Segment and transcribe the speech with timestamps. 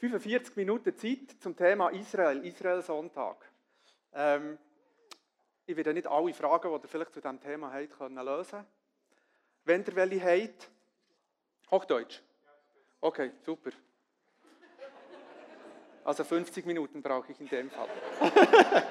[0.00, 3.36] 45 Minuten Zeit zum Thema Israel, Israel-Sonntag.
[4.14, 4.56] Ähm,
[5.66, 8.64] ich werde nicht alle Fragen, die ihr vielleicht zu diesem Thema habt, können lösen
[9.64, 10.70] Wenn ihr welche habt,
[11.70, 12.22] Hochdeutsch?
[13.02, 13.72] Okay, super.
[16.02, 17.88] Also 50 Minuten brauche ich in dem Fall.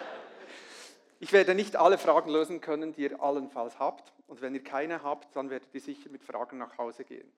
[1.19, 4.13] ich werde nicht alle Fragen lösen können, die ihr allenfalls habt.
[4.27, 7.33] Und wenn ihr keine habt, dann werdet ihr sicher mit Fragen nach Hause gehen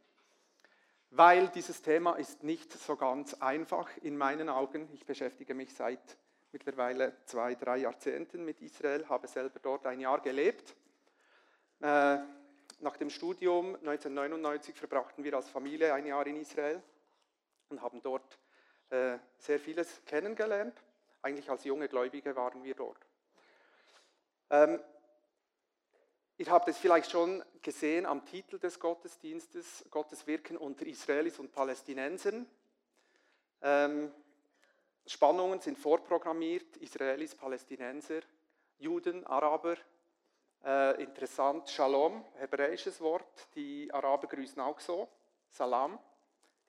[1.11, 4.89] weil dieses Thema ist nicht so ganz einfach in meinen Augen.
[4.93, 6.17] Ich beschäftige mich seit
[6.53, 10.73] mittlerweile zwei, drei Jahrzehnten mit Israel, habe selber dort ein Jahr gelebt.
[11.81, 12.17] Äh,
[12.79, 16.81] nach dem Studium 1999 verbrachten wir als Familie ein Jahr in Israel
[17.69, 18.39] und haben dort
[18.89, 20.81] äh, sehr vieles kennengelernt.
[21.21, 23.05] Eigentlich als junge Gläubige waren wir dort.
[26.41, 31.51] Ihr habt es vielleicht schon gesehen am Titel des Gottesdienstes, Gottes Wirken unter Israelis und
[31.51, 32.47] Palästinensern.
[33.61, 34.11] Ähm,
[35.05, 38.21] Spannungen sind vorprogrammiert, Israelis, Palästinenser,
[38.79, 39.77] Juden, Araber.
[40.65, 45.09] Äh, interessant, Shalom, hebräisches Wort, die Araber grüßen auch so,
[45.47, 45.99] Salam.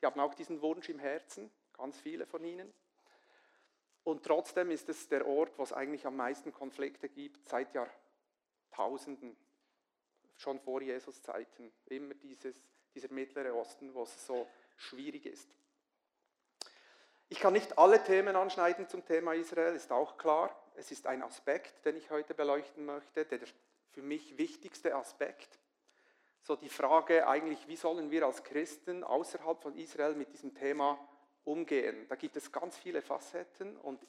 [0.03, 2.71] Die haben auch diesen Wunsch im Herzen, ganz viele von ihnen.
[4.05, 9.35] Und trotzdem ist es der Ort, wo es eigentlich am meisten Konflikte gibt, seit Jahrtausenden
[10.43, 12.63] schon vor Jesus Zeiten, immer dieses,
[12.95, 15.49] dieser mittlere Osten, wo es so schwierig ist.
[17.29, 20.55] Ich kann nicht alle Themen anschneiden zum Thema Israel, ist auch klar.
[20.75, 23.41] Es ist ein Aspekt, den ich heute beleuchten möchte, der
[23.93, 25.59] für mich wichtigste Aspekt.
[26.43, 30.99] So die Frage eigentlich, wie sollen wir als Christen außerhalb von Israel mit diesem Thema
[31.45, 32.07] umgehen?
[32.09, 34.05] Da gibt es ganz viele Facetten und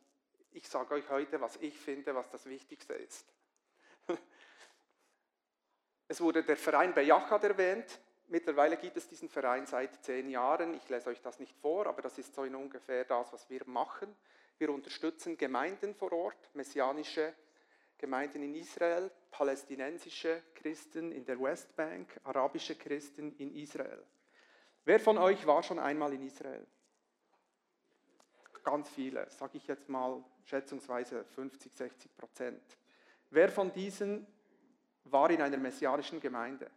[0.51, 3.31] ich sage euch heute, was ich finde, was das Wichtigste ist.
[6.13, 7.99] Es wurde der Verein Bejachat erwähnt.
[8.27, 10.75] Mittlerweile gibt es diesen Verein seit zehn Jahren.
[10.75, 13.63] Ich lese euch das nicht vor, aber das ist so in ungefähr das, was wir
[13.65, 14.15] machen.
[14.59, 17.33] Wir unterstützen Gemeinden vor Ort, messianische
[17.97, 24.03] Gemeinden in Israel, palästinensische Christen in der Westbank, arabische Christen in Israel.
[24.85, 26.67] Wer von euch war schon einmal in Israel?
[28.63, 32.61] Ganz viele, sage ich jetzt mal schätzungsweise 50, 60 Prozent.
[33.31, 34.27] Wer von diesen
[35.05, 36.69] war in einer messianischen Gemeinde.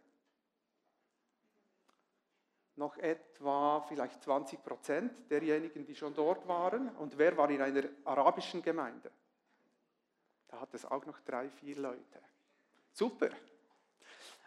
[2.75, 6.89] Noch etwa vielleicht 20 Prozent derjenigen, die schon dort waren.
[6.97, 9.11] Und wer war in einer arabischen Gemeinde?
[10.47, 12.21] Da hat es auch noch drei, vier Leute.
[12.91, 13.29] Super.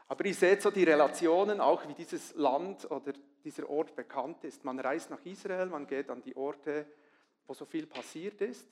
[0.08, 3.12] Aber ihr seht so die Relationen, auch wie dieses Land oder
[3.44, 4.64] dieser Ort bekannt ist.
[4.64, 6.86] Man reist nach Israel, man geht an die Orte,
[7.46, 8.66] wo so viel passiert ist.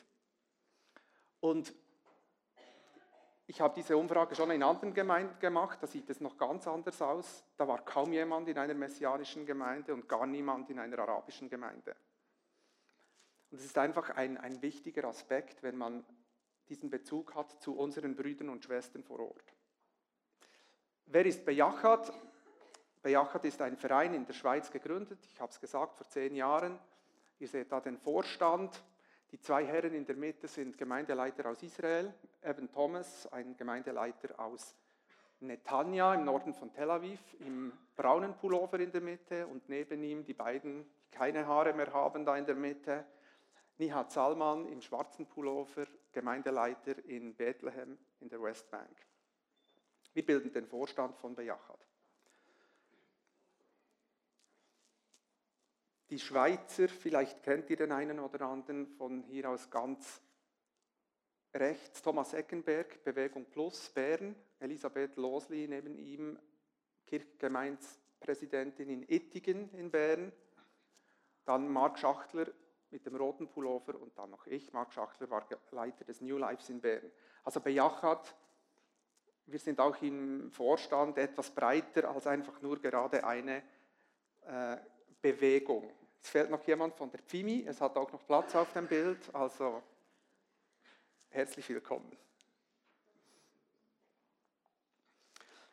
[1.41, 1.73] Und
[3.49, 7.01] ich habe diese Umfrage schon in anderen Gemeinden gemacht, da sieht es noch ganz anders
[7.01, 7.43] aus.
[7.57, 11.97] Da war kaum jemand in einer messianischen Gemeinde und gar niemand in einer arabischen Gemeinde.
[13.51, 16.05] Und es ist einfach ein, ein wichtiger Aspekt, wenn man
[16.69, 19.55] diesen Bezug hat zu unseren Brüdern und Schwestern vor Ort.
[21.07, 22.13] Wer ist Bejachat?
[23.01, 26.79] Bejachat ist ein Verein in der Schweiz gegründet, ich habe es gesagt, vor zehn Jahren.
[27.39, 28.79] Ihr seht da den Vorstand.
[29.31, 34.75] Die zwei Herren in der Mitte sind Gemeindeleiter aus Israel, Evan Thomas, ein Gemeindeleiter aus
[35.41, 40.25] Netanya im Norden von Tel Aviv, im braunen Pullover in der Mitte und neben ihm
[40.25, 43.05] die beiden, die keine Haare mehr haben, da in der Mitte,
[43.77, 48.97] Nihat Salman im schwarzen Pullover, Gemeindeleiter in Bethlehem in der Westbank.
[50.15, 51.88] Wir bilden den Vorstand von Bejachat.
[56.11, 60.23] Die Schweizer, vielleicht kennt ihr den einen oder anderen von hier aus ganz
[61.53, 66.39] rechts, Thomas Eckenberg, Bewegung Plus, Bern, Elisabeth Losli neben ihm,
[67.07, 70.33] Kirchgemeinspräsidentin in Ittigen in Bern,
[71.45, 72.47] dann Marc Schachtler
[72.91, 74.73] mit dem roten Pullover und dann noch ich.
[74.73, 77.11] Marc Schachtler war Leiter des New Lives in Bern.
[77.45, 78.35] Also Bejachat,
[79.45, 83.63] wir sind auch im Vorstand etwas breiter als einfach nur gerade eine
[84.47, 84.79] äh,
[85.21, 85.91] Bewegung.
[86.23, 89.19] Es fehlt noch jemand von der Pfimi, es hat auch noch Platz auf dem Bild,
[89.35, 89.83] also
[91.31, 92.17] herzlich willkommen.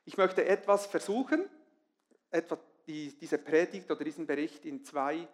[0.05, 1.49] Ich möchte etwas versuchen,
[2.29, 5.27] etwa die, diese Predigt oder diesen Bericht in zwei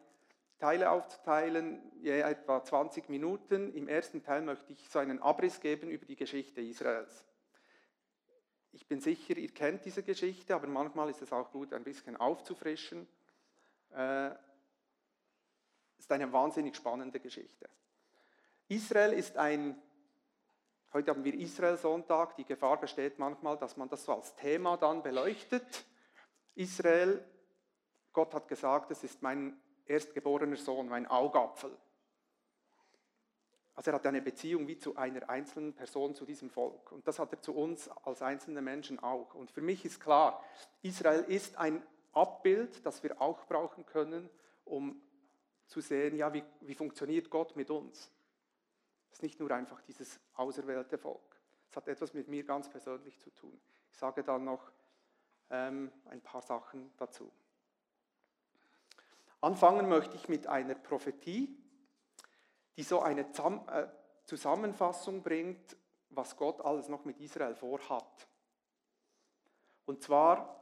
[0.59, 3.73] Teile aufzuteilen, je etwa 20 Minuten.
[3.73, 7.25] Im ersten Teil möchte ich so einen Abriss geben über die Geschichte Israels.
[8.71, 12.15] Ich bin sicher, ihr kennt diese Geschichte, aber manchmal ist es auch gut, ein bisschen
[12.15, 13.07] aufzufrischen.
[13.95, 14.31] Äh,
[15.97, 17.69] ist eine wahnsinnig spannende Geschichte.
[18.67, 19.81] Israel ist ein,
[20.93, 25.03] heute haben wir Israel-Sonntag, die Gefahr besteht manchmal, dass man das so als Thema dann
[25.03, 25.85] beleuchtet.
[26.55, 27.23] Israel,
[28.13, 31.77] Gott hat gesagt, es ist mein erstgeborener Sohn, mein Augapfel.
[33.73, 36.91] Also er hat eine Beziehung wie zu einer einzelnen Person zu diesem Volk.
[36.91, 39.33] Und das hat er zu uns als einzelne Menschen auch.
[39.33, 40.43] Und für mich ist klar,
[40.81, 41.81] Israel ist ein
[42.13, 44.29] Abbild, das wir auch brauchen können,
[44.65, 45.01] um
[45.67, 48.11] zu sehen, ja, wie, wie funktioniert Gott mit uns.
[49.09, 51.39] Es ist nicht nur einfach dieses auserwählte Volk.
[51.69, 53.59] Es hat etwas mit mir ganz persönlich zu tun.
[53.91, 54.71] Ich sage dann noch
[55.49, 57.31] ähm, ein paar Sachen dazu.
[59.39, 61.57] Anfangen möchte ich mit einer Prophetie,
[62.77, 63.87] die so eine äh,
[64.25, 65.77] Zusammenfassung bringt,
[66.09, 68.27] was Gott alles noch mit Israel vorhat.
[69.85, 70.60] Und zwar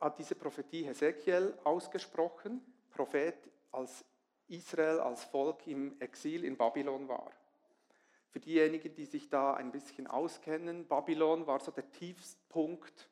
[0.00, 2.60] hat diese Prophetie Hesekiel ausgesprochen,
[2.90, 3.36] Prophet,
[3.72, 4.04] als
[4.48, 7.32] Israel als Volk im Exil in Babylon war.
[8.30, 13.08] Für diejenigen, die sich da ein bisschen auskennen, Babylon war so der Tiefpunkt,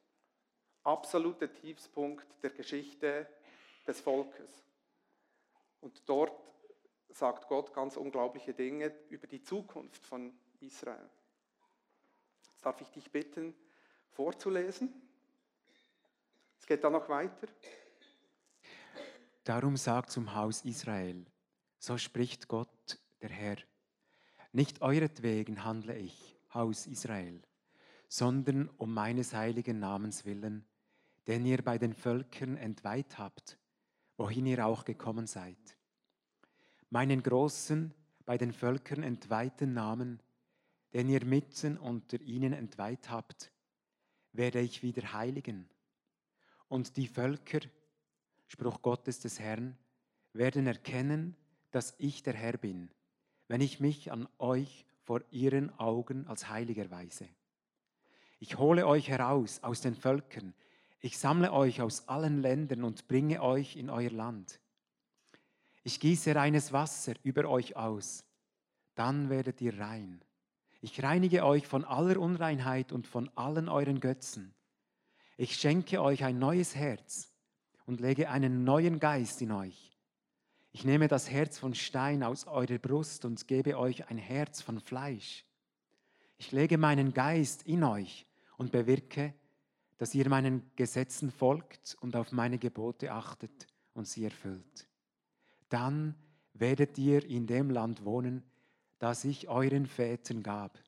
[0.83, 3.29] absolute Tiefpunkt der Geschichte
[3.87, 4.65] des Volkes.
[5.81, 6.33] Und dort
[7.09, 11.09] sagt Gott ganz unglaubliche Dinge über die Zukunft von Israel.
[12.51, 13.55] Jetzt darf ich dich bitten,
[14.11, 14.93] vorzulesen.
[16.63, 17.49] Es geht dann noch weiter.
[19.43, 21.27] Darum sagt zum Haus Israel,
[21.81, 23.57] so spricht Gott, der Herr,
[24.53, 27.43] nicht euretwegen handle ich, Haus Israel,
[28.07, 30.65] sondern um meines heiligen Namens willen,
[31.27, 33.59] den ihr bei den Völkern entweiht habt,
[34.17, 35.77] wohin ihr auch gekommen seid.
[36.91, 37.93] Meinen großen,
[38.25, 40.23] bei den Völkern entweihten Namen,
[40.93, 43.51] den ihr mitten unter ihnen entweiht habt,
[44.33, 45.69] werde ich wieder heiligen.
[46.73, 47.61] Und die Völker,
[48.47, 49.77] Spruch Gottes des Herrn,
[50.33, 51.37] werden erkennen,
[51.71, 52.89] dass ich der Herr bin,
[53.47, 57.29] wenn ich mich an euch vor ihren Augen als heilig erweise.
[58.39, 60.55] Ich hole euch heraus aus den Völkern,
[61.01, 64.59] ich sammle euch aus allen Ländern und bringe euch in euer Land.
[65.83, 68.25] Ich gieße reines Wasser über euch aus,
[68.95, 70.25] dann werdet ihr rein.
[70.81, 74.55] Ich reinige euch von aller Unreinheit und von allen euren Götzen.
[75.43, 77.33] Ich schenke euch ein neues Herz
[77.85, 79.99] und lege einen neuen Geist in euch.
[80.71, 84.79] Ich nehme das Herz von Stein aus eurer Brust und gebe euch ein Herz von
[84.79, 85.45] Fleisch.
[86.39, 88.25] Ich lege meinen Geist in euch
[88.57, 89.35] und bewirke,
[89.99, 94.87] dass ihr meinen Gesetzen folgt und auf meine Gebote achtet und sie erfüllt.
[95.71, 96.15] Dann
[96.55, 98.45] werdet ihr in dem Land wohnen,
[99.01, 100.79] das ich euren Vätern gab.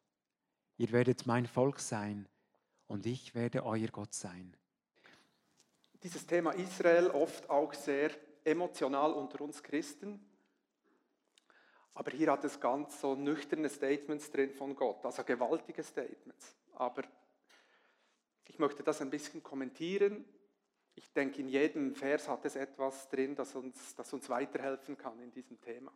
[0.76, 2.28] Ihr werdet mein Volk sein
[2.86, 4.56] und ich werde euer Gott sein.
[6.02, 8.10] Dieses Thema Israel oft auch sehr
[8.44, 10.20] emotional unter uns Christen.
[11.94, 16.56] Aber hier hat es ganz so nüchterne Statements drin von Gott, also gewaltige Statements.
[16.74, 17.02] Aber
[18.46, 20.24] ich möchte das ein bisschen kommentieren.
[20.96, 25.18] Ich denke, in jedem Vers hat es etwas drin, das uns, das uns weiterhelfen kann
[25.20, 25.92] in diesem Thema.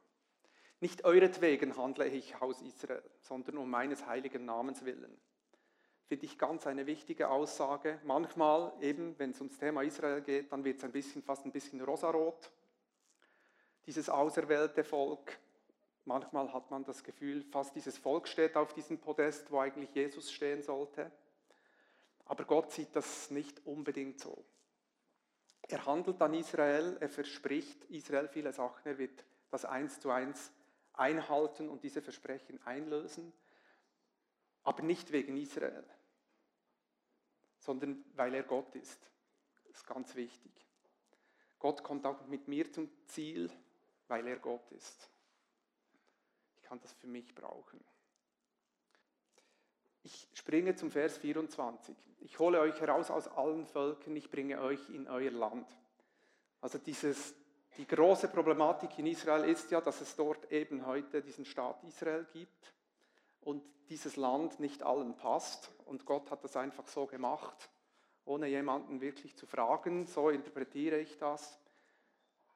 [0.80, 5.20] Nicht euretwegen handle ich, Haus Israel, sondern um meines heiligen Namens willen.
[6.08, 8.00] Finde ich ganz eine wichtige Aussage.
[8.02, 11.52] Manchmal, eben, wenn es ums Thema Israel geht, dann wird es ein bisschen, fast ein
[11.52, 12.50] bisschen rosarot.
[13.84, 15.38] Dieses auserwählte Volk.
[16.06, 20.32] Manchmal hat man das Gefühl, fast dieses Volk steht auf diesem Podest, wo eigentlich Jesus
[20.32, 21.12] stehen sollte.
[22.24, 24.42] Aber Gott sieht das nicht unbedingt so.
[25.68, 30.50] Er handelt an Israel, er verspricht Israel viele Sachen, er wird das eins zu eins
[30.94, 33.34] einhalten und diese Versprechen einlösen,
[34.62, 35.84] aber nicht wegen Israel,
[37.58, 39.10] sondern weil er Gott ist.
[39.54, 40.52] Das ist ganz wichtig.
[41.58, 43.50] Gott kommt auch mit mir zum Ziel,
[44.06, 45.10] weil er Gott ist.
[46.56, 47.82] Ich kann das für mich brauchen.
[50.04, 51.96] Ich springe zum Vers 24.
[52.20, 55.66] Ich hole euch heraus aus allen Völkern, ich bringe euch in euer Land.
[56.60, 57.34] Also dieses,
[57.76, 62.26] die große Problematik in Israel ist ja, dass es dort eben heute diesen Staat Israel
[62.32, 62.72] gibt
[63.48, 65.72] und dieses Land nicht allen passt.
[65.86, 67.70] Und Gott hat das einfach so gemacht,
[68.26, 70.06] ohne jemanden wirklich zu fragen.
[70.06, 71.58] So interpretiere ich das.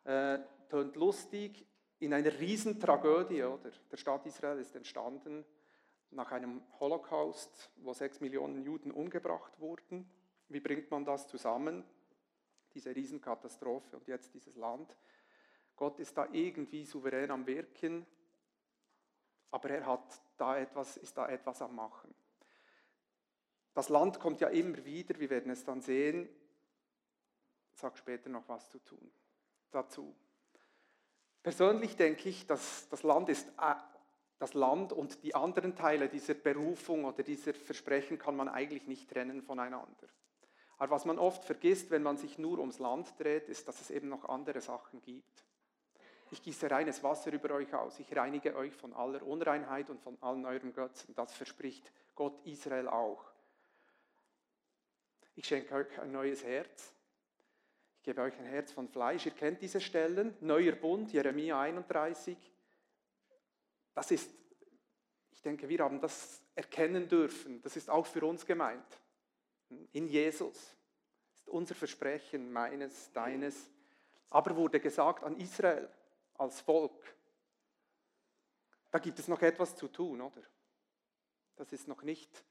[0.04, 1.66] Äh, tönt lustig,
[1.98, 3.70] in einer Riesentragödie, oder?
[3.90, 5.46] Der Staat Israel ist entstanden
[6.10, 10.06] nach einem Holocaust, wo sechs Millionen Juden umgebracht wurden.
[10.48, 11.84] Wie bringt man das zusammen?
[12.74, 14.94] Diese Riesenkatastrophe und jetzt dieses Land.
[15.74, 18.04] Gott ist da irgendwie souverän am Wirken,
[19.52, 22.12] aber er hat da etwas, ist da etwas am Machen.
[23.74, 26.28] Das Land kommt ja immer wieder, wir werden es dann sehen.
[27.74, 29.12] Sage später noch was zu tun
[29.72, 30.14] dazu.
[31.42, 33.74] Persönlich denke ich, dass das Land ist äh,
[34.38, 39.08] das Land und die anderen Teile dieser Berufung oder dieser Versprechen kann man eigentlich nicht
[39.08, 40.08] trennen voneinander.
[40.78, 43.90] Aber was man oft vergisst, wenn man sich nur ums Land dreht, ist, dass es
[43.90, 45.44] eben noch andere Sachen gibt.
[46.32, 50.16] Ich gieße reines Wasser über euch aus, ich reinige euch von aller Unreinheit und von
[50.22, 51.14] allen euren Götzen.
[51.14, 53.22] Das verspricht Gott Israel auch.
[55.34, 56.94] Ich schenke euch ein neues Herz.
[57.98, 59.26] Ich gebe euch ein Herz von Fleisch.
[59.26, 60.34] Ihr kennt diese Stellen.
[60.40, 62.38] Neuer Bund, Jeremia 31.
[63.92, 64.30] Das ist,
[65.32, 67.60] ich denke, wir haben das erkennen dürfen.
[67.60, 68.98] Das ist auch für uns gemeint.
[69.92, 70.56] In Jesus
[71.34, 73.70] ist unser Versprechen, meines, deines.
[74.30, 75.90] Aber wurde gesagt an Israel
[76.42, 77.14] als Volk.
[78.90, 80.42] Da gibt es noch etwas zu tun, oder?
[81.56, 82.44] Das ist noch nicht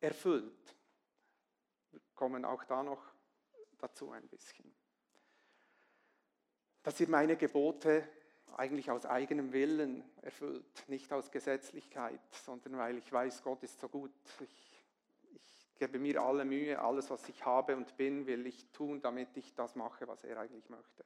[0.00, 0.76] erfüllt.
[1.92, 3.02] Wir kommen auch da noch
[3.78, 4.74] dazu ein bisschen.
[6.82, 8.08] Dass ihr meine Gebote
[8.56, 13.88] eigentlich aus eigenem Willen erfüllt, nicht aus Gesetzlichkeit, sondern weil ich weiß, Gott ist so
[13.88, 14.12] gut.
[14.40, 14.82] Ich,
[15.32, 19.36] ich gebe mir alle Mühe, alles, was ich habe und bin, will ich tun, damit
[19.36, 21.04] ich das mache, was er eigentlich möchte.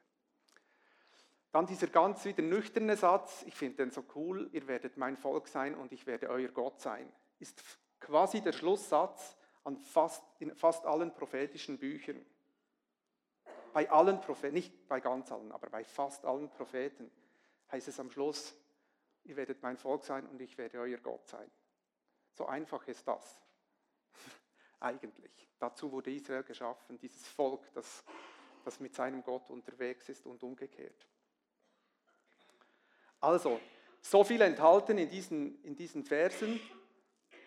[1.51, 5.47] Dann dieser ganz wieder nüchterne Satz, ich finde den so cool, ihr werdet mein Volk
[5.47, 7.63] sein und ich werde euer Gott sein, ist
[7.99, 12.23] quasi der Schlusssatz an fast, in fast allen prophetischen Büchern.
[13.73, 17.11] Bei allen Propheten, nicht bei ganz allen, aber bei fast allen Propheten
[17.71, 18.55] heißt es am Schluss,
[19.23, 21.49] ihr werdet mein Volk sein und ich werde euer Gott sein.
[22.33, 23.39] So einfach ist das
[24.79, 25.49] eigentlich.
[25.57, 28.03] Dazu wurde Israel geschaffen, dieses Volk, das,
[28.65, 31.07] das mit seinem Gott unterwegs ist und umgekehrt.
[33.19, 33.59] Also,
[34.01, 36.59] so viel enthalten in diesen, in diesen Versen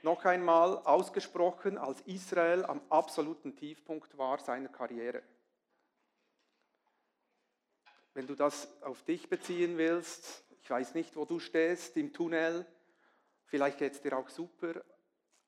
[0.03, 5.23] noch einmal ausgesprochen, als Israel am absoluten Tiefpunkt war seiner Karriere.
[8.15, 12.67] Wenn du das auf dich beziehen willst, ich weiß nicht, wo du stehst im Tunnel,
[13.47, 14.83] vielleicht geht es dir auch super,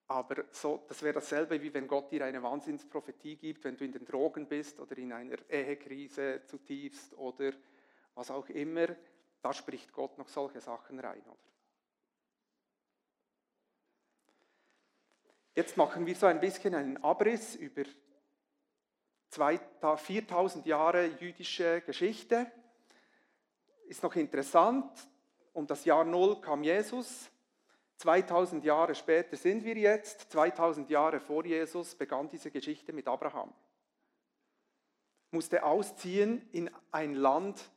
[0.07, 3.93] aber so, das wäre dasselbe, wie wenn Gott dir eine Wahnsinnsprophetie gibt, wenn du in
[3.93, 7.53] den Drogen bist oder in einer Ehekrise zutiefst oder
[8.15, 8.87] was auch immer,
[9.45, 11.37] da spricht Gott noch solche Sachen rein, oder?
[15.55, 17.85] Jetzt machen wir so ein bisschen einen Abriss über
[19.29, 22.51] 4000 Jahre jüdische Geschichte.
[23.87, 24.91] Ist noch interessant,
[25.53, 27.31] um das Jahr Null kam Jesus.
[27.99, 30.33] 2000 Jahre später sind wir jetzt.
[30.33, 33.53] 2000 Jahre vor Jesus begann diese Geschichte mit Abraham.
[35.31, 37.71] Musste ausziehen in ein Land,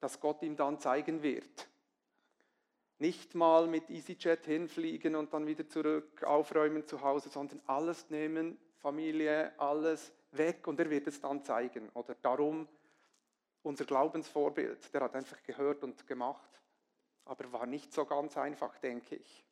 [0.00, 1.68] das Gott ihm dann zeigen wird.
[2.98, 8.58] Nicht mal mit EasyJet hinfliegen und dann wieder zurück aufräumen zu Hause, sondern alles nehmen,
[8.78, 11.88] Familie, alles weg und er wird es dann zeigen.
[11.94, 12.68] Oder darum
[13.62, 16.50] unser Glaubensvorbild, der hat einfach gehört und gemacht,
[17.24, 19.44] aber war nicht so ganz einfach, denke ich.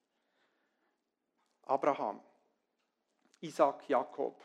[1.63, 2.21] Abraham,
[3.41, 4.43] Isaac, Jakob,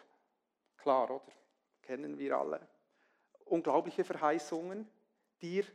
[0.77, 1.33] klar, oder?
[1.81, 2.67] Kennen wir alle.
[3.45, 4.87] Unglaubliche Verheißungen,
[5.41, 5.65] dir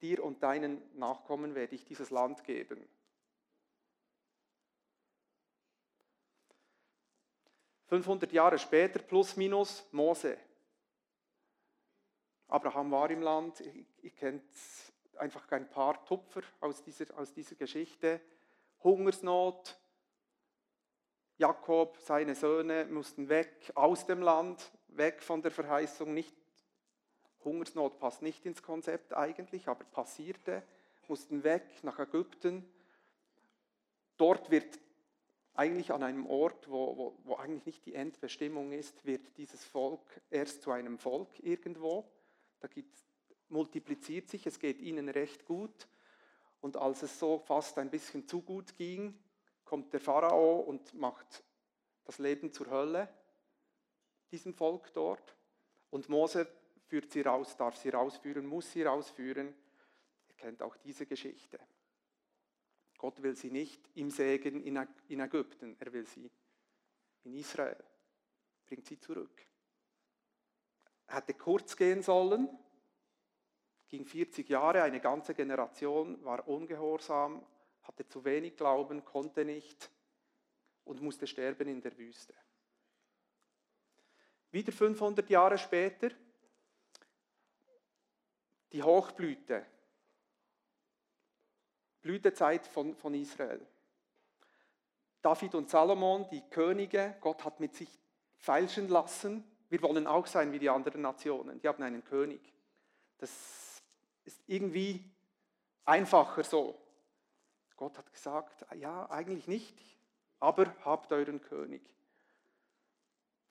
[0.00, 2.88] dir und deinen Nachkommen werde ich dieses Land geben.
[7.86, 10.36] Fünfhundert Jahre später, plus minus, Mose.
[12.48, 14.44] Abraham war im Land, ihr kennt
[15.16, 18.20] einfach ein paar Tupfer aus dieser, aus dieser Geschichte.
[18.82, 19.78] Hungersnot,
[21.38, 26.34] Jakob, seine Söhne mussten weg aus dem Land, weg von der Verheißung, nicht
[27.46, 30.62] Hungersnot passt nicht ins Konzept eigentlich, aber passierte,
[31.08, 32.68] mussten weg nach Ägypten.
[34.18, 34.78] Dort wird
[35.54, 40.02] eigentlich an einem Ort, wo, wo, wo eigentlich nicht die Endbestimmung ist, wird dieses Volk
[40.30, 42.04] erst zu einem Volk irgendwo.
[42.60, 42.68] Da
[43.48, 45.88] multipliziert sich, es geht ihnen recht gut.
[46.60, 49.18] Und als es so fast ein bisschen zu gut ging,
[49.64, 51.44] kommt der Pharao und macht
[52.04, 53.08] das Leben zur Hölle,
[54.30, 55.36] diesem Volk dort.
[55.90, 56.48] Und Mose
[56.86, 59.54] führt sie raus, darf sie rausführen, muss sie rausführen.
[60.28, 61.58] Ihr kennt auch diese Geschichte.
[62.98, 66.30] Gott will sie nicht im Segen in Ägypten, er will sie
[67.24, 67.82] in Israel,
[68.64, 69.46] bringt sie zurück.
[71.06, 72.48] Er hätte kurz gehen sollen,
[73.88, 77.44] ging 40 Jahre, eine ganze Generation war ungehorsam,
[77.82, 79.90] hatte zu wenig Glauben, konnte nicht
[80.84, 82.34] und musste sterben in der Wüste.
[84.50, 86.10] Wieder 500 Jahre später
[88.76, 89.64] die Hochblüte,
[92.02, 93.66] Blütezeit von, von Israel.
[95.22, 97.88] David und Salomon, die Könige, Gott hat mit sich
[98.36, 99.42] feilschen lassen.
[99.70, 101.58] Wir wollen auch sein wie die anderen Nationen.
[101.58, 102.52] Die haben einen König.
[103.16, 103.82] Das
[104.26, 105.02] ist irgendwie
[105.86, 106.78] einfacher so.
[107.76, 109.80] Gott hat gesagt, ja, eigentlich nicht,
[110.38, 111.80] aber habt euren König.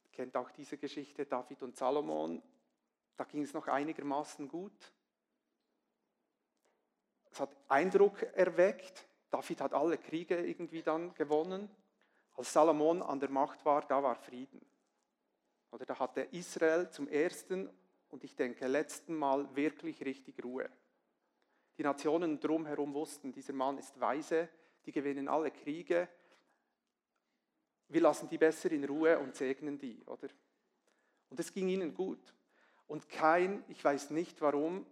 [0.04, 2.44] Ihr kennt auch diese Geschichte, David und Salomon.
[3.18, 4.94] Da ging es noch einigermaßen gut.
[7.36, 9.06] Es hat Eindruck erweckt.
[9.30, 11.70] David hat alle Kriege irgendwie dann gewonnen.
[12.38, 14.66] Als Salomon an der Macht war, da war Frieden.
[15.70, 17.70] Oder da hatte Israel zum ersten
[18.08, 20.70] und ich denke letzten Mal wirklich richtig Ruhe.
[21.78, 24.48] Die Nationen drumherum wussten, dieser Mann ist weise,
[24.86, 26.08] die gewinnen alle Kriege.
[27.90, 30.30] Wir lassen die besser in Ruhe und segnen die, oder?
[31.30, 32.34] Und es ging ihnen gut.
[32.88, 34.86] Und kein, ich weiß nicht warum,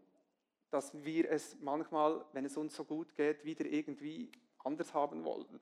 [0.74, 4.32] dass wir es manchmal, wenn es uns so gut geht, wieder irgendwie
[4.64, 5.60] anders haben wollen.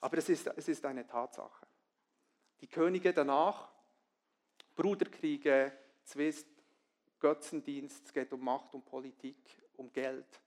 [0.00, 1.66] Aber es ist, es ist eine Tatsache.
[2.60, 3.70] Die Könige danach,
[4.74, 6.48] Bruderkriege, Zwist,
[7.20, 9.36] Götzendienst, es geht um Macht, um Politik,
[9.76, 10.40] um Geld.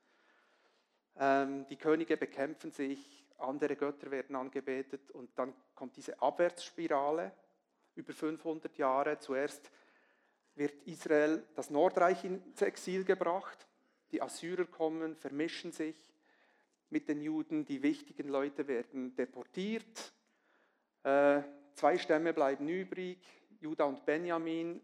[1.17, 7.31] Ähm, die Könige bekämpfen sich, andere Götter werden angebetet und dann kommt diese Abwärtsspirale
[7.95, 9.17] über 500 Jahre.
[9.19, 9.71] Zuerst
[10.55, 13.67] wird Israel, das Nordreich ins Exil gebracht,
[14.11, 15.95] die Assyrer kommen, vermischen sich
[16.89, 20.13] mit den Juden, die wichtigen Leute werden deportiert,
[21.03, 21.41] äh,
[21.73, 23.19] zwei Stämme bleiben übrig,
[23.59, 24.81] Juda und Benjamin,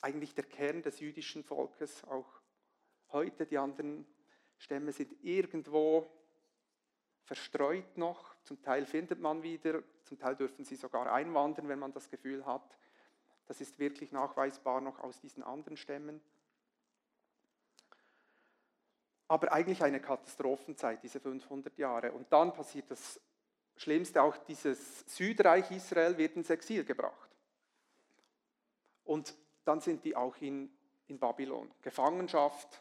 [0.00, 2.40] eigentlich der Kern des jüdischen Volkes, auch
[3.12, 3.46] heute.
[3.46, 4.06] Die anderen
[4.56, 6.10] Stämme sind irgendwo
[7.22, 11.92] verstreut noch, zum Teil findet man wieder, zum Teil dürfen sie sogar einwandern, wenn man
[11.92, 12.76] das Gefühl hat,
[13.50, 16.20] das ist wirklich nachweisbar noch aus diesen anderen Stämmen.
[19.26, 22.12] Aber eigentlich eine Katastrophenzeit, diese 500 Jahre.
[22.12, 23.20] Und dann passiert das
[23.74, 27.28] Schlimmste, auch dieses Südreich Israel wird ins Exil gebracht.
[29.02, 30.70] Und dann sind die auch in,
[31.08, 31.72] in Babylon.
[31.82, 32.80] Gefangenschaft,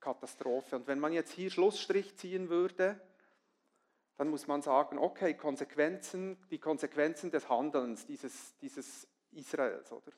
[0.00, 0.76] Katastrophe.
[0.76, 2.98] Und wenn man jetzt hier Schlussstrich ziehen würde,
[4.16, 9.06] dann muss man sagen, okay, Konsequenzen, die Konsequenzen des Handelns dieses, dieses
[9.36, 10.12] Israels, oder?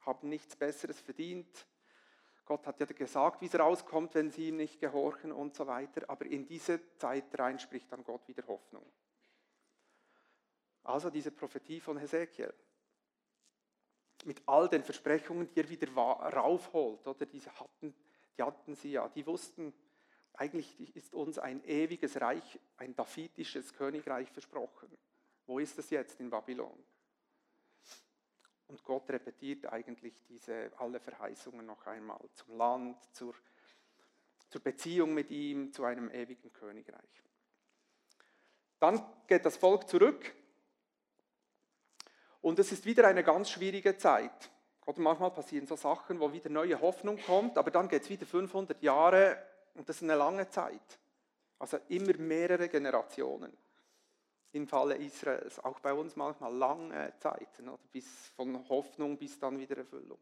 [0.00, 1.66] Haben nichts Besseres verdient.
[2.44, 6.08] Gott hat ja gesagt, wie es rauskommt, wenn sie ihm nicht gehorchen und so weiter.
[6.08, 8.86] Aber in diese Zeit rein spricht dann Gott wieder Hoffnung.
[10.84, 12.54] Also diese Prophetie von Hesekiel.
[14.24, 17.26] Mit all den Versprechungen, die er wieder raufholt, oder?
[17.26, 17.94] Diese hatten,
[18.38, 19.74] die hatten sie ja, die wussten,
[20.34, 24.96] eigentlich ist uns ein ewiges Reich, ein davidisches Königreich versprochen.
[25.46, 26.78] Wo ist es jetzt in Babylon?
[28.68, 33.34] Und Gott repetiert eigentlich diese alle Verheißungen noch einmal zum Land, zur,
[34.48, 37.22] zur Beziehung mit ihm, zu einem ewigen Königreich.
[38.80, 40.34] Dann geht das Volk zurück
[42.42, 44.50] und es ist wieder eine ganz schwierige Zeit.
[44.84, 48.26] Oder manchmal passieren so Sachen, wo wieder neue Hoffnung kommt, aber dann geht es wieder
[48.26, 49.42] 500 Jahre
[49.74, 50.98] und das ist eine lange Zeit.
[51.58, 53.56] Also immer mehrere Generationen
[54.52, 55.58] im Falle Israels.
[55.60, 58.06] Auch bei uns manchmal lange Zeiten, oder bis
[58.36, 60.18] von Hoffnung bis dann wieder Erfüllung.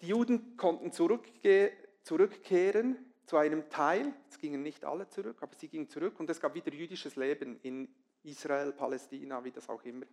[0.00, 5.88] Die Juden konnten zurückkehren zu einem Teil, es gingen nicht alle zurück, aber sie gingen
[5.88, 7.88] zurück und es gab wieder jüdisches Leben in
[8.24, 10.06] Israel, Palästina, wie das auch immer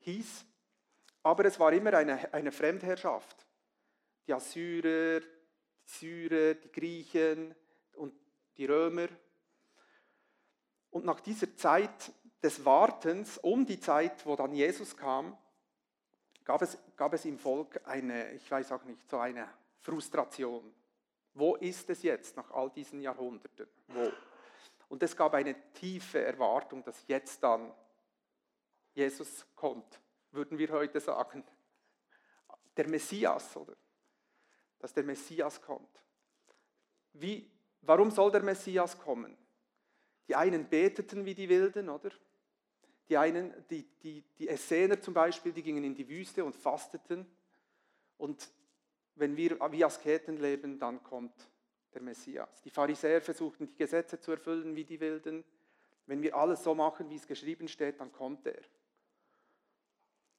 [0.00, 0.44] hieß.
[1.22, 3.46] Aber es war immer eine, eine Fremdherrschaft.
[4.26, 5.26] Die Assyrer, die
[5.84, 7.54] Syrer, die Griechen
[7.94, 8.14] und
[8.56, 9.08] die Römer.
[10.90, 15.36] Und nach dieser Zeit des Wartens, um die Zeit, wo dann Jesus kam,
[16.44, 19.48] gab es, gab es im Volk eine, ich weiß auch nicht, so eine
[19.80, 20.74] Frustration.
[21.34, 23.66] Wo ist es jetzt nach all diesen Jahrhunderten?
[23.88, 24.10] Wo?
[24.88, 27.72] Und es gab eine tiefe Erwartung, dass jetzt dann
[28.94, 31.44] Jesus kommt, würden wir heute sagen.
[32.76, 33.74] Der Messias, oder?
[34.78, 36.02] dass der Messias kommt.
[37.12, 37.50] Wie,
[37.82, 39.36] warum soll der Messias kommen?
[40.28, 42.10] Die einen beteten wie die Wilden, oder?
[43.08, 47.26] Die einen, die, die, die Essener zum Beispiel, die gingen in die Wüste und fasteten.
[48.18, 48.48] Und
[49.14, 51.48] wenn wir wie Asketen leben, dann kommt
[51.94, 52.62] der Messias.
[52.62, 55.44] Die Pharisäer versuchten die Gesetze zu erfüllen wie die Wilden.
[56.06, 58.62] Wenn wir alles so machen, wie es geschrieben steht, dann kommt er.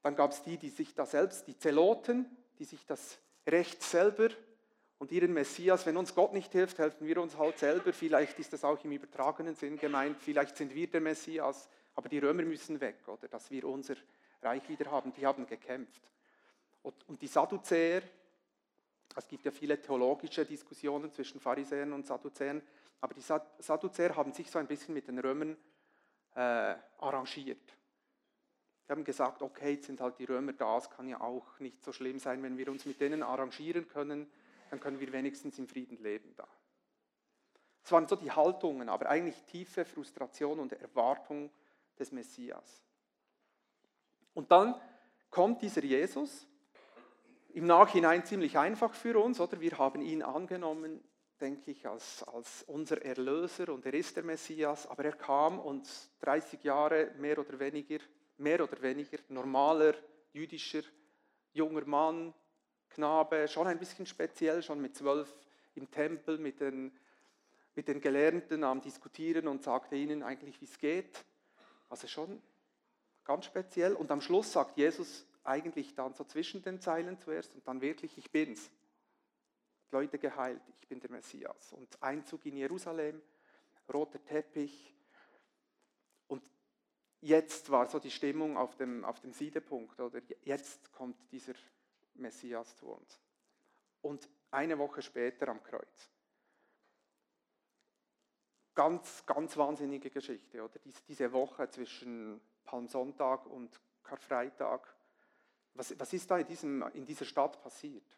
[0.04, 2.26] Dann gab es die, die sich da selbst, die Zeloten,
[2.60, 4.30] die sich das Recht selber
[5.00, 7.94] und ihren Messias, wenn uns Gott nicht hilft, helfen wir uns halt selber.
[7.94, 12.20] Vielleicht ist das auch im übertragenen Sinn gemeint, vielleicht sind wir der Messias, aber die
[12.20, 13.96] Römer müssen weg, oder dass wir unser
[14.42, 15.14] Reich wieder haben.
[15.14, 16.02] Die haben gekämpft.
[16.82, 18.02] Und die Sadduzäer,
[19.16, 22.62] es gibt ja viele theologische Diskussionen zwischen Pharisäern und Sadduzäern,
[23.02, 25.58] aber die Sadduzäer haben sich so ein bisschen mit den Römern
[26.36, 27.60] äh, arrangiert.
[28.88, 31.84] Die haben gesagt, okay, jetzt sind halt die Römer da, es kann ja auch nicht
[31.84, 34.32] so schlimm sein, wenn wir uns mit denen arrangieren können,
[34.70, 36.48] dann können wir wenigstens im Frieden leben da.
[37.84, 41.50] Es waren so die Haltungen, aber eigentlich tiefe Frustration und Erwartung
[41.98, 42.84] des Messias.
[44.34, 44.76] Und dann
[45.30, 46.48] kommt dieser Jesus
[47.54, 49.60] im Nachhinein ziemlich einfach für uns, oder?
[49.60, 51.04] Wir haben ihn angenommen,
[51.40, 55.90] denke ich, als, als unser Erlöser und er ist der Messias, aber er kam und
[56.20, 58.00] 30 Jahre mehr oder weniger,
[58.38, 59.96] mehr oder weniger normaler
[60.34, 60.82] jüdischer
[61.54, 62.34] junger Mann,
[62.90, 65.34] Knabe, schon ein bisschen speziell, schon mit zwölf
[65.76, 66.92] im Tempel mit den,
[67.76, 71.24] mit den Gelehrten am Diskutieren und sagte ihnen eigentlich, wie es geht.
[71.90, 72.42] Also schon
[73.24, 73.94] ganz speziell.
[73.94, 78.18] Und am Schluss sagt Jesus eigentlich dann so zwischen den Zeilen zuerst und dann wirklich,
[78.18, 78.70] ich bin's.
[79.92, 81.72] Leute geheilt, ich bin der Messias.
[81.72, 83.22] Und Einzug in Jerusalem,
[83.94, 84.94] roter Teppich.
[86.28, 86.44] Und
[87.22, 91.54] jetzt war so die Stimmung auf dem, auf dem Siedepunkt, oder jetzt kommt dieser
[92.20, 93.20] Messias uns.
[94.02, 96.10] Und eine Woche später am Kreuz.
[98.76, 100.80] Ganz, ganz wahnsinnige Geschichte, oder?
[101.08, 104.96] Diese Woche zwischen Palmsonntag und Karfreitag.
[105.74, 108.18] Was, was ist da in, diesem, in dieser Stadt passiert?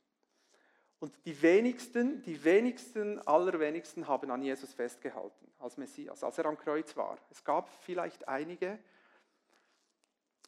[0.99, 6.57] Und die wenigsten, die wenigsten, allerwenigsten haben an Jesus festgehalten als Messias, als er am
[6.57, 7.17] Kreuz war.
[7.31, 8.79] Es gab vielleicht einige,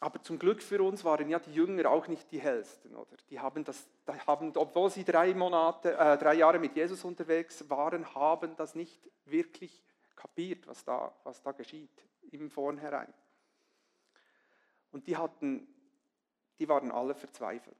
[0.01, 3.15] aber zum Glück für uns waren ja die Jünger auch nicht die hellsten, oder?
[3.29, 3.87] Die haben das,
[4.25, 8.99] haben, obwohl sie drei Monate, äh, drei Jahre mit Jesus unterwegs waren, haben das nicht
[9.25, 9.83] wirklich
[10.15, 13.13] kapiert, was da, was da geschieht im Vornherein.
[14.91, 15.67] Und die hatten,
[16.57, 17.77] die waren alle verzweifelt.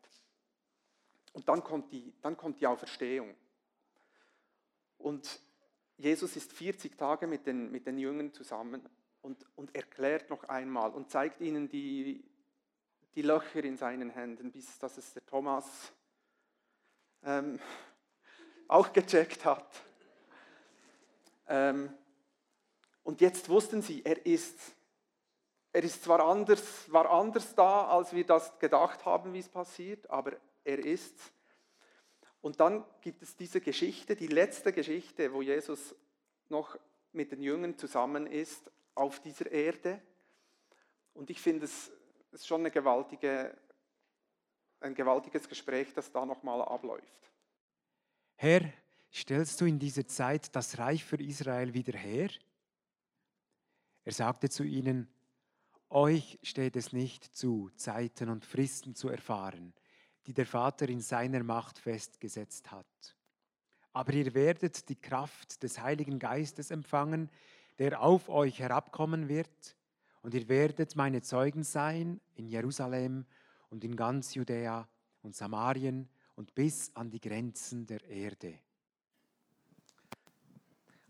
[1.33, 3.33] Und dann kommt die, dann kommt die Auferstehung.
[4.99, 5.39] Und
[5.97, 8.87] Jesus ist 40 Tage mit den, mit den Jüngern zusammen
[9.21, 12.23] und, und erklärt noch einmal und zeigt ihnen die,
[13.15, 15.91] die Löcher in seinen Händen, bis dass es der Thomas
[17.23, 17.59] ähm,
[18.67, 19.81] auch gecheckt hat.
[21.47, 21.93] Ähm,
[23.03, 24.57] und jetzt wussten sie, er ist,
[25.73, 30.09] er ist zwar anders, war anders da, als wir das gedacht haben, wie es passiert,
[30.09, 31.15] aber er ist.
[32.41, 35.95] Und dann gibt es diese Geschichte, die letzte Geschichte, wo Jesus
[36.49, 36.77] noch
[37.11, 40.01] mit den Jüngern zusammen ist auf dieser Erde.
[41.13, 41.91] Und ich finde es
[42.31, 43.57] ist schon eine gewaltige,
[44.79, 47.31] ein gewaltiges Gespräch, das da nochmal abläuft.
[48.35, 48.71] Herr,
[49.11, 52.29] stellst du in dieser Zeit das Reich für Israel wieder her?
[54.03, 55.07] Er sagte zu ihnen,
[55.89, 59.73] euch steht es nicht zu, Zeiten und Fristen zu erfahren,
[60.25, 63.17] die der Vater in seiner Macht festgesetzt hat.
[63.93, 67.29] Aber ihr werdet die Kraft des Heiligen Geistes empfangen,
[67.79, 69.75] der auf euch herabkommen wird,
[70.21, 73.25] und ihr werdet meine Zeugen sein in Jerusalem
[73.69, 74.87] und in ganz Judäa
[75.23, 78.59] und Samarien und bis an die Grenzen der Erde.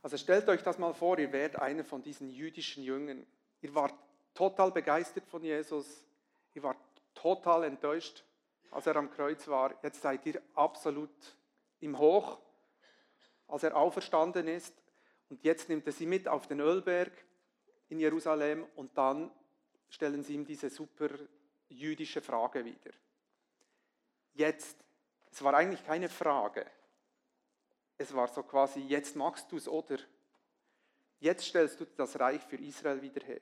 [0.01, 3.25] Also stellt euch das mal vor, ihr wärt einer von diesen jüdischen Jüngern.
[3.61, 3.93] Ihr wart
[4.33, 6.03] total begeistert von Jesus,
[6.53, 6.77] ihr wart
[7.13, 8.23] total enttäuscht,
[8.71, 9.75] als er am Kreuz war.
[9.83, 11.09] Jetzt seid ihr absolut
[11.81, 12.39] im Hoch,
[13.47, 14.73] als er auferstanden ist.
[15.31, 17.13] Und jetzt nimmt er sie mit auf den Ölberg
[17.87, 19.31] in Jerusalem und dann
[19.89, 21.07] stellen sie ihm diese super
[21.69, 22.91] jüdische Frage wieder.
[24.33, 24.75] Jetzt,
[25.31, 26.65] es war eigentlich keine Frage,
[27.97, 29.99] es war so quasi, jetzt machst du es oder
[31.21, 33.39] jetzt stellst du das Reich für Israel wieder her.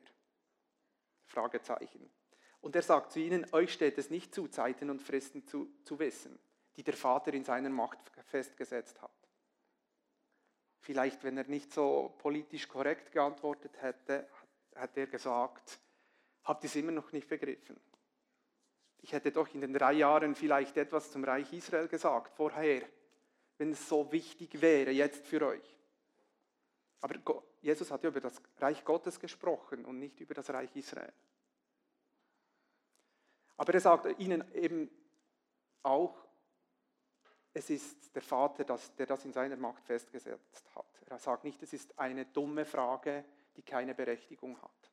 [1.26, 2.08] Fragezeichen.
[2.62, 5.98] Und er sagt zu ihnen, euch steht es nicht zu, Zeiten und Fristen zu, zu
[5.98, 6.38] wissen,
[6.76, 7.98] die der Vater in seiner Macht
[8.28, 9.19] festgesetzt hat.
[10.80, 14.28] Vielleicht, wenn er nicht so politisch korrekt geantwortet hätte,
[14.76, 15.80] hat er gesagt,
[16.44, 17.80] habt ihr es immer noch nicht begriffen?
[19.02, 22.84] Ich hätte doch in den drei Jahren vielleicht etwas zum Reich Israel gesagt, vorher,
[23.58, 25.78] wenn es so wichtig wäre jetzt für euch.
[27.02, 31.14] Aber Jesus hat ja über das Reich Gottes gesprochen und nicht über das Reich Israel.
[33.58, 34.90] Aber er sagt ihnen eben
[35.84, 36.16] auch,
[37.54, 40.86] es ist der Vater, der das in seiner Macht festgesetzt hat.
[41.08, 44.92] Er sagt nicht, es ist eine dumme Frage, die keine Berechtigung hat.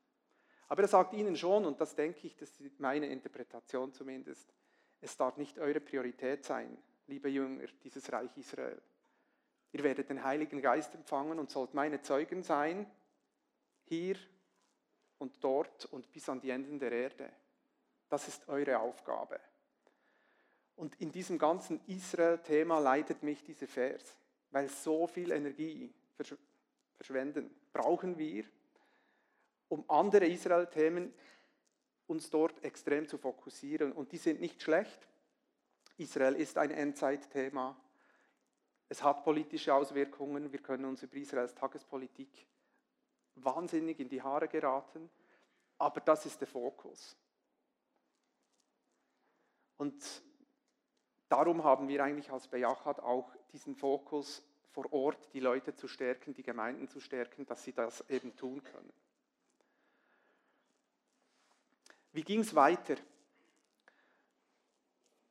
[0.68, 4.52] Aber er sagt ihnen schon, und das denke ich, das ist meine Interpretation zumindest,
[5.00, 8.80] es darf nicht eure Priorität sein, liebe Jünger, dieses Reich Israel.
[9.72, 12.90] Ihr werdet den Heiligen Geist empfangen und sollt meine Zeugen sein,
[13.84, 14.16] hier
[15.18, 17.30] und dort und bis an die Enden der Erde.
[18.08, 19.38] Das ist eure Aufgabe.
[20.76, 24.18] Und in diesem ganzen Israel-Thema leitet mich dieser Vers,
[24.50, 25.92] weil so viel Energie
[26.96, 28.44] verschwenden brauchen wir,
[29.68, 31.12] um andere Israel-Themen
[32.06, 33.92] uns dort extrem zu fokussieren.
[33.92, 35.08] Und die sind nicht schlecht.
[35.96, 37.76] Israel ist ein Endzeitthema.
[38.88, 40.52] Es hat politische Auswirkungen.
[40.52, 42.46] Wir können uns über Israels Tagespolitik
[43.34, 45.10] wahnsinnig in die Haare geraten.
[45.78, 47.16] Aber das ist der Fokus.
[49.76, 50.22] Und
[51.28, 56.34] darum haben wir eigentlich als Bejachat auch diesen Fokus vor Ort, die Leute zu stärken,
[56.34, 58.92] die Gemeinden zu stärken, dass sie das eben tun können.
[62.12, 62.96] Wie ging es weiter?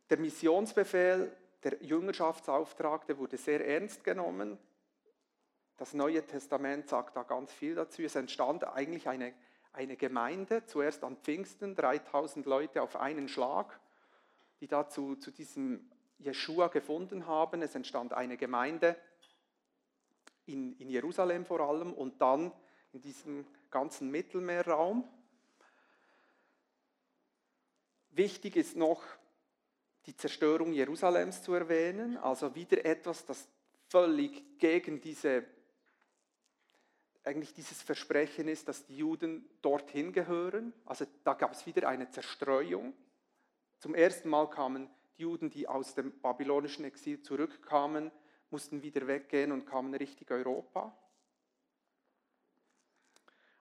[0.09, 4.59] Der Missionsbefehl, der Jüngerschaftsauftrag, der wurde sehr ernst genommen.
[5.77, 8.03] Das Neue Testament sagt da ganz viel dazu.
[8.03, 9.33] Es entstand eigentlich eine,
[9.73, 13.79] eine Gemeinde, zuerst an Pfingsten, 3000 Leute auf einen Schlag,
[14.59, 17.61] die dazu zu diesem Jeshua gefunden haben.
[17.61, 18.95] Es entstand eine Gemeinde
[20.45, 22.51] in, in Jerusalem vor allem und dann
[22.93, 25.07] in diesem ganzen Mittelmeerraum.
[28.11, 29.03] Wichtig ist noch
[30.05, 33.47] die Zerstörung Jerusalems zu erwähnen, also wieder etwas, das
[33.89, 35.45] völlig gegen diese
[37.25, 40.73] eigentlich dieses Versprechen ist, dass die Juden dorthin gehören.
[40.85, 42.93] Also da gab es wieder eine Zerstreuung.
[43.79, 48.11] Zum ersten Mal kamen die Juden, die aus dem babylonischen Exil zurückkamen,
[48.49, 50.97] mussten wieder weggehen und kamen richtig Europa.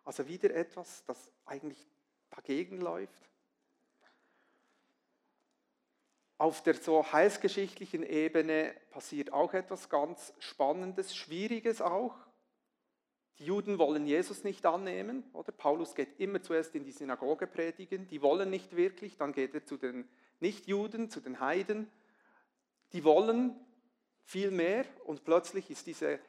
[0.04, 1.88] Also wieder etwas, das eigentlich
[2.30, 3.30] dagegen läuft.
[6.36, 12.14] Auf der so heilsgeschichtlichen Ebene passiert auch etwas ganz Spannendes, Schwieriges auch.
[13.38, 15.50] Die Juden wollen Jesus nicht annehmen, oder?
[15.50, 19.64] Paulus geht immer zuerst in die Synagoge predigen, die wollen nicht wirklich, dann geht er
[19.64, 20.08] zu den
[20.40, 21.90] Nichtjuden, zu den Heiden,
[22.92, 23.58] die wollen
[24.24, 24.84] viel mehr.
[25.04, 26.20] Und plötzlich ist diese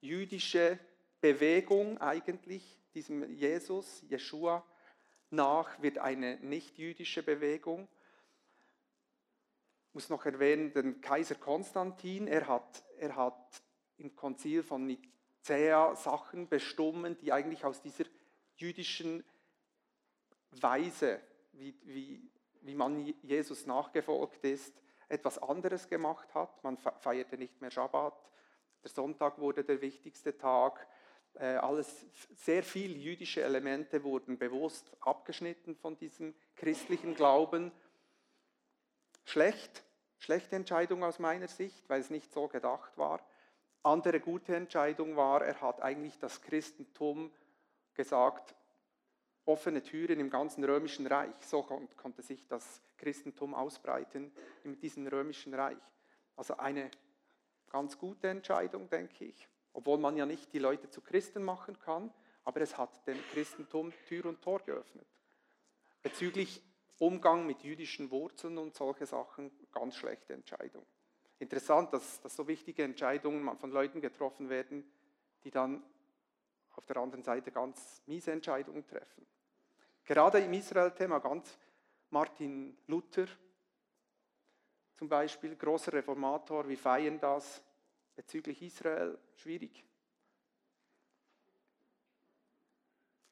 [0.00, 0.78] jüdische
[1.20, 4.64] Bewegung eigentlich, diesem Jesus, Jeshua,
[5.30, 7.86] nach wird eine nicht-jüdische Bewegung.
[9.88, 13.62] Ich muss noch erwähnen, den Kaiser Konstantin, er hat, er hat
[14.00, 18.04] im Konzil von Nicäa Sachen bestimmen, die eigentlich aus dieser
[18.56, 19.24] jüdischen
[20.50, 21.20] Weise,
[21.52, 22.30] wie, wie,
[22.62, 24.74] wie man Jesus nachgefolgt ist,
[25.08, 26.62] etwas anderes gemacht hat.
[26.62, 28.14] Man feierte nicht mehr Schabbat,
[28.82, 30.86] der Sonntag wurde der wichtigste Tag.
[31.34, 37.70] Äh, alles, sehr viele jüdische Elemente wurden bewusst abgeschnitten von diesem christlichen Glauben.
[39.24, 39.84] Schlecht,
[40.18, 43.20] schlechte Entscheidung aus meiner Sicht, weil es nicht so gedacht war.
[43.82, 47.30] Andere gute Entscheidung war, er hat eigentlich das Christentum
[47.94, 48.54] gesagt,
[49.46, 51.34] offene Türen im ganzen römischen Reich.
[51.46, 54.32] So konnte sich das Christentum ausbreiten
[54.64, 55.78] in diesem römischen Reich.
[56.36, 56.90] Also eine
[57.70, 59.48] ganz gute Entscheidung, denke ich.
[59.72, 62.12] Obwohl man ja nicht die Leute zu Christen machen kann,
[62.44, 65.06] aber es hat dem Christentum Tür und Tor geöffnet.
[66.02, 66.62] Bezüglich
[66.98, 70.84] Umgang mit jüdischen Wurzeln und solche Sachen, ganz schlechte Entscheidung
[71.40, 74.84] interessant, dass, dass so wichtige Entscheidungen von Leuten getroffen werden,
[75.42, 75.82] die dann
[76.76, 79.26] auf der anderen Seite ganz miese Entscheidungen treffen.
[80.04, 81.58] Gerade im Israel-Thema ganz
[82.10, 83.26] Martin Luther
[84.96, 87.62] zum Beispiel, großer Reformator, wir feiern das
[88.14, 89.82] bezüglich Israel, schwierig.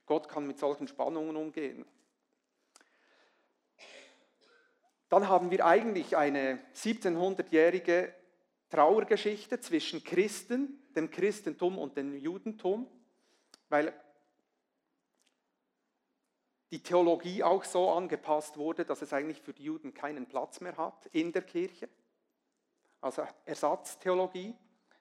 [0.06, 1.84] Gott kann mit solchen Spannungen umgehen.
[5.08, 8.12] Dann haben wir eigentlich eine 1700-jährige
[8.68, 12.86] Trauergeschichte zwischen Christen, dem Christentum und dem Judentum,
[13.70, 13.94] weil
[16.70, 20.76] die Theologie auch so angepasst wurde, dass es eigentlich für die Juden keinen Platz mehr
[20.76, 21.88] hat in der Kirche.
[23.00, 24.54] Also Ersatztheologie.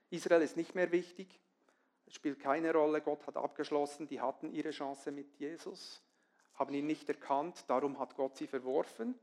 [0.10, 1.42] Israel ist nicht mehr wichtig,
[2.06, 6.02] es spielt keine Rolle, Gott hat abgeschlossen, die hatten ihre Chance mit Jesus,
[6.54, 9.20] haben ihn nicht erkannt, darum hat Gott sie verworfen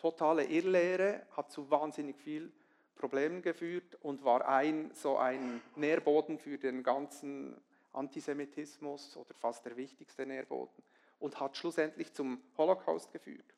[0.00, 2.50] totale Irrlehre, hat zu wahnsinnig viel
[2.96, 7.56] Problemen geführt und war ein, so ein Nährboden für den ganzen
[7.92, 10.82] Antisemitismus oder fast der wichtigste Nährboden
[11.18, 13.54] und hat schlussendlich zum Holocaust geführt.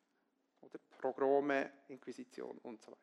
[0.61, 3.01] Oder Progrome, Inquisition und so weiter.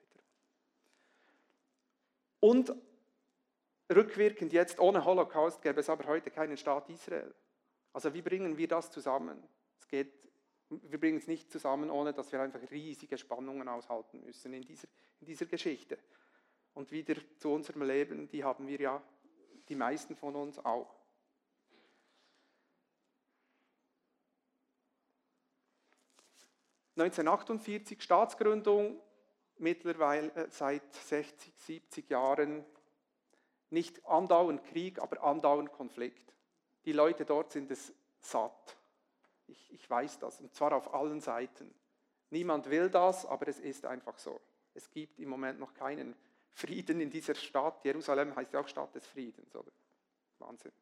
[2.40, 2.74] Und
[3.92, 7.34] rückwirkend jetzt, ohne Holocaust gäbe es aber heute keinen Staat Israel.
[7.92, 9.42] Also wie bringen wir das zusammen?
[9.78, 10.29] Es geht
[10.70, 14.88] wir bringen es nicht zusammen, ohne dass wir einfach riesige Spannungen aushalten müssen in dieser,
[15.20, 15.98] in dieser Geschichte.
[16.74, 19.02] Und wieder zu unserem Leben, die haben wir ja,
[19.68, 20.94] die meisten von uns auch.
[26.96, 29.00] ...1948 Staatsgründung,
[29.56, 32.64] mittlerweile äh, seit 60, 70 Jahren
[33.70, 36.34] nicht andauernd Krieg, aber andauernd Konflikt.
[36.84, 38.79] Die Leute dort sind es satt.
[39.50, 41.74] Ich, ich weiß das, und zwar auf allen Seiten.
[42.30, 44.40] Niemand will das, aber es ist einfach so.
[44.74, 46.14] Es gibt im Moment noch keinen
[46.50, 47.84] Frieden in dieser Stadt.
[47.84, 49.70] Jerusalem heißt ja auch Stadt des Friedens, oder?
[50.38, 50.72] Wahnsinn.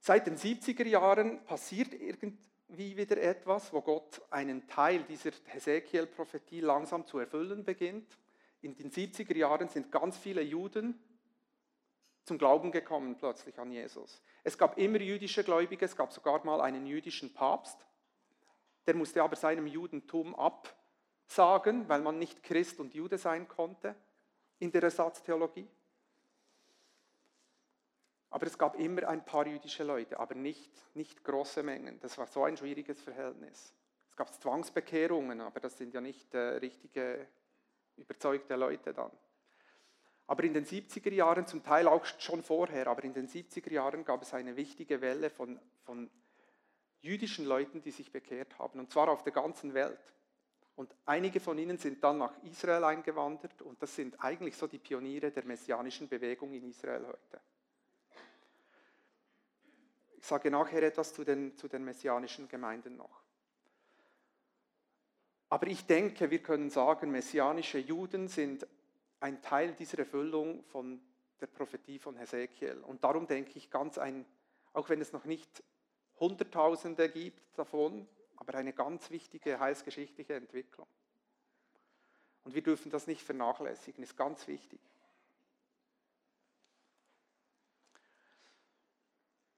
[0.00, 2.38] Seit den 70er Jahren passiert irgend
[2.68, 8.18] irgendwie wieder etwas, wo Gott einen Teil dieser Hesekiel-Prophetie langsam zu erfüllen beginnt.
[8.62, 10.98] In den 70er Jahren sind ganz viele Juden
[12.24, 14.22] zum Glauben gekommen plötzlich an Jesus.
[14.42, 17.86] Es gab immer jüdische Gläubige, es gab sogar mal einen jüdischen Papst.
[18.86, 23.94] Der musste aber seinem Judentum absagen, weil man nicht Christ und Jude sein konnte
[24.58, 25.68] in der Ersatztheologie.
[28.30, 32.00] Aber es gab immer ein paar jüdische Leute, aber nicht, nicht große Mengen.
[32.00, 33.72] Das war so ein schwieriges Verhältnis.
[34.10, 37.28] Es gab Zwangsbekehrungen, aber das sind ja nicht äh, richtige
[37.96, 39.12] überzeugte Leute dann.
[40.26, 44.04] Aber in den 70er Jahren, zum Teil auch schon vorher, aber in den 70er Jahren
[44.04, 46.10] gab es eine wichtige Welle von, von
[47.00, 50.00] jüdischen Leuten, die sich bekehrt haben, und zwar auf der ganzen Welt.
[50.76, 54.78] Und einige von ihnen sind dann nach Israel eingewandert und das sind eigentlich so die
[54.78, 57.40] Pioniere der messianischen Bewegung in Israel heute.
[60.18, 63.20] Ich sage nachher etwas zu den, zu den messianischen Gemeinden noch.
[65.50, 68.66] Aber ich denke, wir können sagen, messianische Juden sind
[69.24, 71.00] ein Teil dieser Erfüllung von
[71.40, 72.78] der Prophetie von Hesekiel.
[72.82, 74.26] Und darum denke ich ganz ein,
[74.74, 75.64] auch wenn es noch nicht
[76.20, 78.06] Hunderttausende gibt davon,
[78.36, 80.86] aber eine ganz wichtige heilsgeschichtliche Entwicklung.
[82.44, 84.80] Und wir dürfen das nicht vernachlässigen, ist ganz wichtig.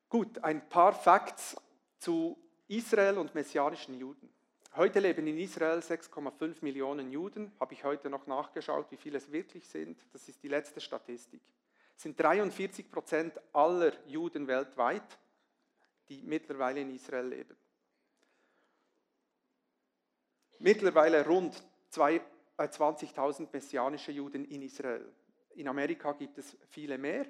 [0.08, 1.56] Gut, ein paar Facts
[1.98, 4.32] zu Israel und messianischen Juden.
[4.76, 9.32] Heute leben in Israel 6,5 Millionen Juden, habe ich heute noch nachgeschaut, wie viele es
[9.32, 9.98] wirklich sind.
[10.12, 11.40] Das ist die letzte Statistik.
[11.96, 15.18] Es sind 43 Prozent aller Juden weltweit,
[16.10, 17.56] die mittlerweile in Israel leben.
[20.58, 25.10] Mittlerweile rund 20.000 äh, messianische Juden in Israel.
[25.54, 27.24] In Amerika gibt es viele mehr,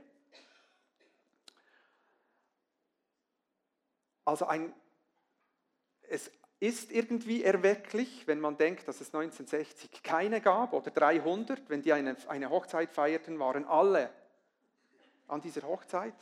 [4.26, 4.74] Also ein,
[6.02, 11.68] es ist irgendwie erwecklich, wenn man denkt, dass es 1960 keine gab oder 300.
[11.68, 14.10] Wenn die eine, eine Hochzeit feierten, waren alle
[15.28, 16.14] an dieser Hochzeit.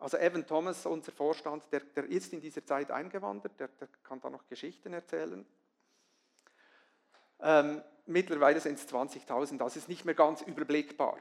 [0.00, 4.20] Also Evan Thomas, unser Vorstand, der, der ist in dieser Zeit eingewandert, der, der kann
[4.20, 5.44] da noch Geschichten erzählen.
[7.40, 11.18] Ähm, mittlerweile sind es 20.000, das ist nicht mehr ganz überblickbar.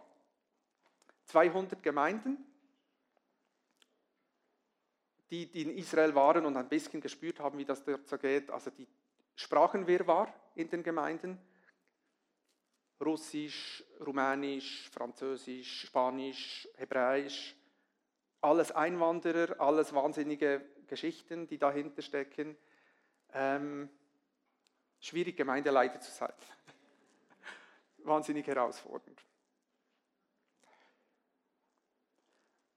[1.25, 2.37] 200 Gemeinden,
[5.29, 8.49] die, die in Israel waren und ein bisschen gespürt haben, wie das dort so geht.
[8.49, 8.87] Also die
[9.35, 11.39] Sprachenwirrwarr in den Gemeinden.
[13.01, 17.55] Russisch, Rumänisch, Französisch, Spanisch, Hebräisch.
[18.41, 22.57] Alles Einwanderer, alles wahnsinnige Geschichten, die dahinter stecken.
[23.33, 23.89] Ähm,
[24.99, 26.33] schwierig, Gemeindeleiter zu sein.
[27.99, 29.23] Wahnsinnig herausfordernd.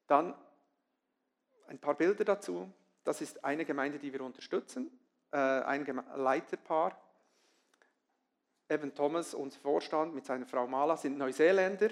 [0.07, 0.35] Dann
[1.73, 2.71] ein paar Bilder dazu.
[3.03, 4.91] Das ist eine Gemeinde, die wir unterstützen,
[5.33, 5.85] äh, ein
[6.17, 6.97] Leiterpaar.
[8.69, 11.91] Evan Thomas, unser Vorstand, mit seiner Frau Mala sind Neuseeländer.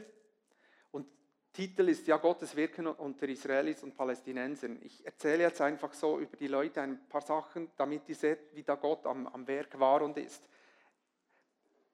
[0.92, 1.06] Und
[1.52, 4.78] Titel ist ja Gottes Wirken unter Israelis und Palästinensern.
[4.82, 8.62] Ich erzähle jetzt einfach so über die Leute ein paar Sachen, damit ihr seht, wie
[8.62, 10.42] da Gott am, am Werk war und ist.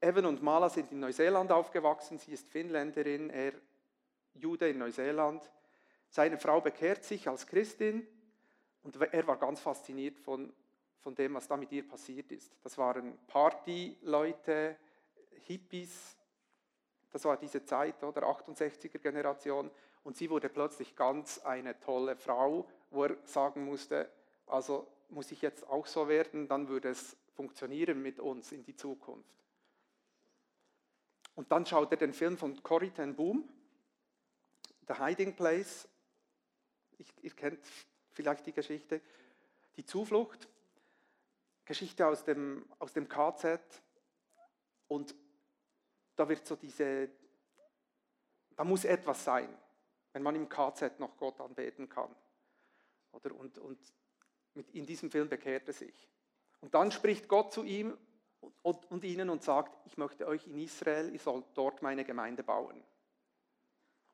[0.00, 2.18] Evan und Mala sind in Neuseeland aufgewachsen.
[2.18, 3.54] Sie ist Finnländerin, er
[4.34, 5.50] Jude in Neuseeland.
[6.16, 8.06] Seine Frau bekehrt sich als Christin
[8.82, 10.50] und er war ganz fasziniert von,
[11.00, 12.56] von dem, was da mit ihr passiert ist.
[12.62, 14.78] Das waren Partyleute,
[15.42, 16.16] Hippies,
[17.10, 19.70] das war diese Zeit, oder 68er Generation.
[20.04, 24.10] Und sie wurde plötzlich ganz eine tolle Frau, wo er sagen musste,
[24.46, 28.74] also muss ich jetzt auch so werden, dann würde es funktionieren mit uns in die
[28.74, 29.44] Zukunft.
[31.34, 33.46] Und dann schaut er den Film von Corrie ten Boom,
[34.88, 35.86] The Hiding Place,
[36.98, 37.64] ich, ihr kennt
[38.12, 39.00] vielleicht die Geschichte.
[39.76, 40.48] Die Zuflucht,
[41.64, 43.60] Geschichte aus dem, aus dem KZ.
[44.88, 45.14] Und
[46.14, 47.10] da wird so diese,
[48.56, 49.54] da muss etwas sein,
[50.12, 52.14] wenn man im KZ noch Gott anbeten kann.
[53.12, 53.78] Oder, und, und
[54.54, 56.08] mit, in diesem Film bekehrt er sich.
[56.60, 57.96] Und dann spricht Gott zu ihm
[58.62, 62.42] und, und ihnen und sagt, ich möchte euch in Israel, ihr sollt dort meine Gemeinde
[62.42, 62.82] bauen.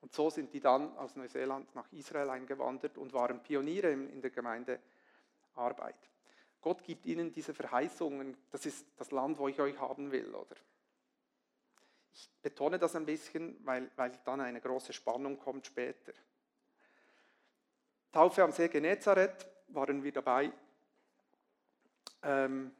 [0.03, 4.31] Und so sind die dann aus Neuseeland nach Israel eingewandert und waren Pioniere in der
[4.31, 5.95] Gemeindearbeit.
[6.59, 10.57] Gott gibt ihnen diese Verheißungen, das ist das Land, wo ich euch haben will, oder?
[12.13, 16.11] Ich betone das ein bisschen, weil, weil dann eine große Spannung kommt später.
[18.11, 20.51] Taufe am See Genezareth waren wir dabei.
[22.23, 22.75] Ähm,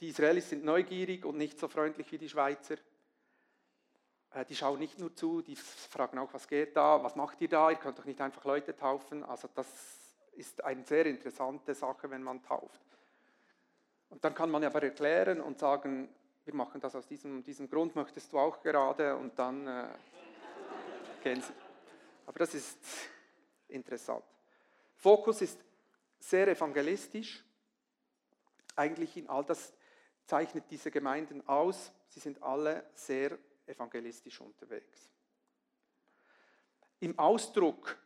[0.00, 2.76] die Israelis sind neugierig und nicht so freundlich wie die Schweizer.
[4.34, 7.48] Äh, die schauen nicht nur zu, die fragen auch, was geht da, was macht ihr
[7.48, 9.22] da, ihr könnt doch nicht einfach Leute taufen.
[9.24, 9.66] Also das
[10.32, 12.80] ist eine sehr interessante Sache, wenn man tauft.
[14.10, 16.08] Und dann kann man aber erklären und sagen,
[16.44, 19.88] wir machen das aus diesem, diesem Grund, möchtest du auch gerade und dann äh,
[21.22, 21.52] gehen sie.
[22.26, 22.78] Aber das ist
[23.68, 24.24] interessant.
[24.96, 25.58] Fokus ist
[26.18, 27.44] sehr evangelistisch.
[28.76, 29.72] Eigentlich in all das
[30.26, 31.92] zeichnet diese Gemeinden aus.
[32.08, 35.10] Sie sind alle sehr evangelistisch unterwegs.
[37.00, 37.98] Im Ausdruck,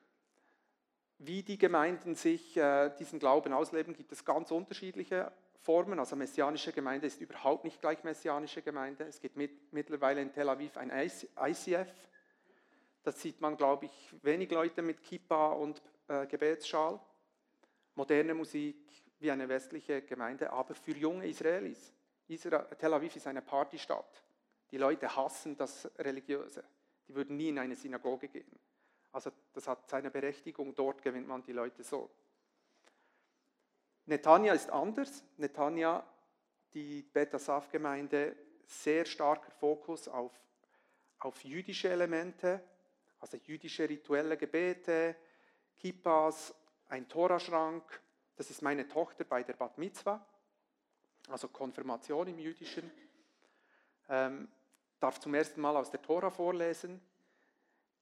[1.19, 5.99] wie die Gemeinden sich äh, diesen Glauben ausleben, gibt es ganz unterschiedliche Formen.
[5.99, 9.05] Also messianische Gemeinde ist überhaupt nicht gleich messianische Gemeinde.
[9.05, 11.93] Es gibt mit, mittlerweile in Tel Aviv ein ICF.
[13.03, 17.01] Da sieht man, glaube ich, wenig Leute mit Kippa und äh, Gebetsschal.
[17.95, 18.77] Moderne Musik
[19.19, 21.93] wie eine westliche Gemeinde, aber für junge Israelis.
[22.29, 24.23] Israel, Tel Aviv ist eine Partystadt.
[24.71, 26.65] Die Leute hassen das Religiöse.
[27.09, 28.59] Die würden nie in eine Synagoge gehen.
[29.13, 32.11] Also das hat seine Berechtigung, dort gewinnt man die Leute so.
[34.05, 35.25] Netanya ist anders.
[35.37, 36.05] Netanya,
[36.75, 40.33] die Beta-Saf-Gemeinde, sehr starker Fokus auf,
[41.19, 42.63] auf jüdische Elemente,
[43.21, 45.17] also jüdische rituelle Gebete,
[45.77, 46.55] Kippas,
[46.89, 48.01] ein Toraschrank.
[48.37, 50.25] Das ist meine Tochter bei der Bat Mitzvah,
[51.29, 52.91] also Konfirmation im Jüdischen.
[54.09, 54.49] Ähm,
[55.01, 57.01] darf zum ersten Mal aus der Tora vorlesen.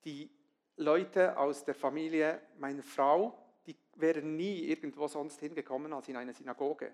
[0.04, 0.30] Die
[0.76, 3.36] Leute aus der Familie meiner Frau,
[3.66, 6.92] die wären nie irgendwo sonst hingekommen als in eine Synagoge.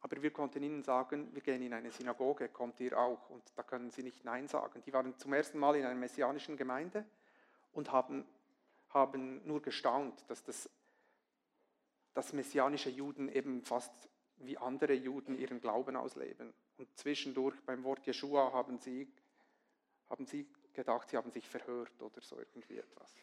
[0.00, 3.30] Aber wir konnten ihnen sagen, wir gehen in eine Synagoge, kommt ihr auch.
[3.30, 4.82] Und da können sie nicht Nein sagen.
[4.86, 7.04] Die waren zum ersten Mal in einer messianischen Gemeinde
[7.72, 8.24] und haben,
[8.90, 10.70] haben nur gestaunt, dass das
[12.18, 14.08] dass messianische Juden eben fast
[14.40, 16.52] wie andere Juden ihren Glauben ausleben.
[16.76, 19.12] Und zwischendurch beim Wort Jeshua haben sie,
[20.08, 23.14] haben sie gedacht, sie haben sich verhört oder so irgendwie etwas.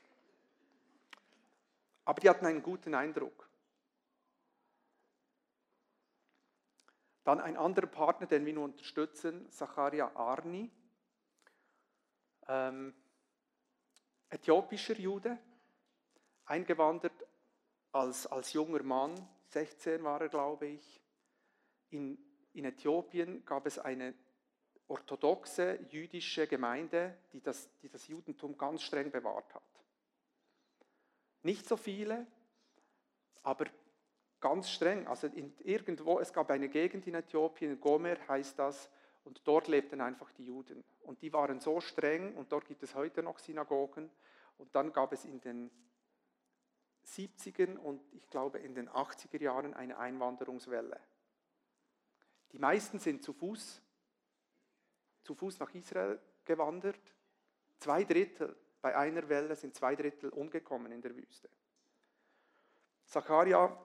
[2.03, 3.49] Aber die hatten einen guten Eindruck.
[7.23, 10.69] Dann ein anderer Partner, den wir nun unterstützen, Zacharia Arni,
[12.47, 12.93] ähm,
[14.29, 15.39] äthiopischer Jude,
[16.45, 17.25] eingewandert
[17.91, 19.15] als, als junger Mann,
[19.49, 21.01] 16 war er, glaube ich.
[21.95, 22.17] In,
[22.53, 24.13] in Äthiopien gab es eine
[24.89, 29.63] orthodoxe jüdische Gemeinde, die das, die das Judentum ganz streng bewahrt hat.
[31.43, 32.27] Nicht so viele,
[33.43, 33.67] aber
[34.41, 35.07] ganz streng.
[35.07, 35.29] Also
[35.63, 38.89] irgendwo, es gab eine Gegend in Äthiopien, Gomer heißt das,
[39.23, 40.83] und dort lebten einfach die Juden.
[41.03, 44.11] Und die waren so streng, und dort gibt es heute noch Synagogen.
[44.57, 45.71] Und dann gab es in den
[47.05, 50.99] 70er und ich glaube in den 80er Jahren eine Einwanderungswelle.
[52.55, 53.81] Die meisten sind zu Fuß
[55.25, 57.13] zu Fuß nach Israel gewandert.
[57.79, 61.49] Zwei Drittel, bei einer Welle sind zwei Drittel umgekommen in der Wüste.
[63.07, 63.77] Zacharia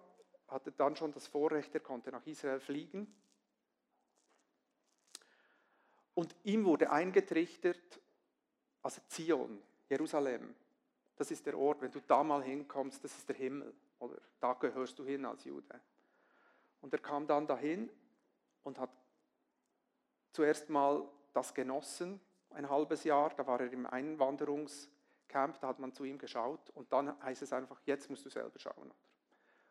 [0.47, 3.13] hatte dann schon das Vorrecht, er konnte nach Israel fliegen.
[6.15, 8.01] Und ihm wurde eingetrichtert,
[8.83, 10.55] also Zion, Jerusalem,
[11.17, 14.53] das ist der Ort, wenn du da mal hinkommst, das ist der Himmel, oder da
[14.53, 15.81] gehörst du hin als Jude.
[16.83, 17.91] Und er kam dann dahin
[18.65, 18.91] und hat
[20.33, 23.31] zuerst mal das genossen, ein halbes Jahr.
[23.37, 27.53] Da war er im Einwanderungscamp, da hat man zu ihm geschaut und dann heißt es
[27.53, 28.93] einfach, jetzt musst du selber schauen.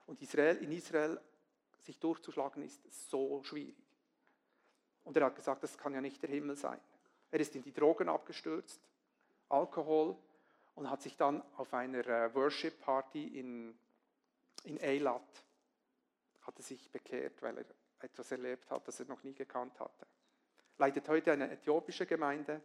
[0.05, 1.19] Und Israel, in Israel
[1.81, 3.75] sich durchzuschlagen ist so schwierig.
[5.03, 6.79] Und er hat gesagt, das kann ja nicht der Himmel sein.
[7.31, 8.81] Er ist in die Drogen abgestürzt,
[9.49, 10.15] Alkohol
[10.75, 13.77] und hat sich dann auf einer äh, Worship Party in,
[14.63, 15.43] in Eilat
[16.41, 17.65] hat er sich bekehrt, weil er
[18.03, 20.07] etwas erlebt hat, das er noch nie gekannt hatte
[20.79, 22.61] leitet heute eine äthiopische Gemeinde,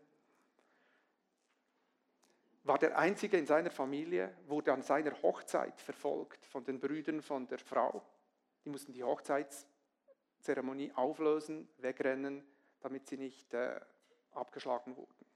[2.63, 7.47] war der Einzige in seiner Familie, wurde an seiner Hochzeit verfolgt von den Brüdern von
[7.47, 8.03] der Frau.
[8.65, 12.43] Die mussten die Hochzeitszeremonie auflösen, wegrennen,
[12.81, 13.79] damit sie nicht äh,
[14.31, 15.27] abgeschlagen wurden.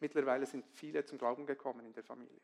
[0.00, 2.40] Mittlerweile sind viele zum Glauben gekommen in der Familie.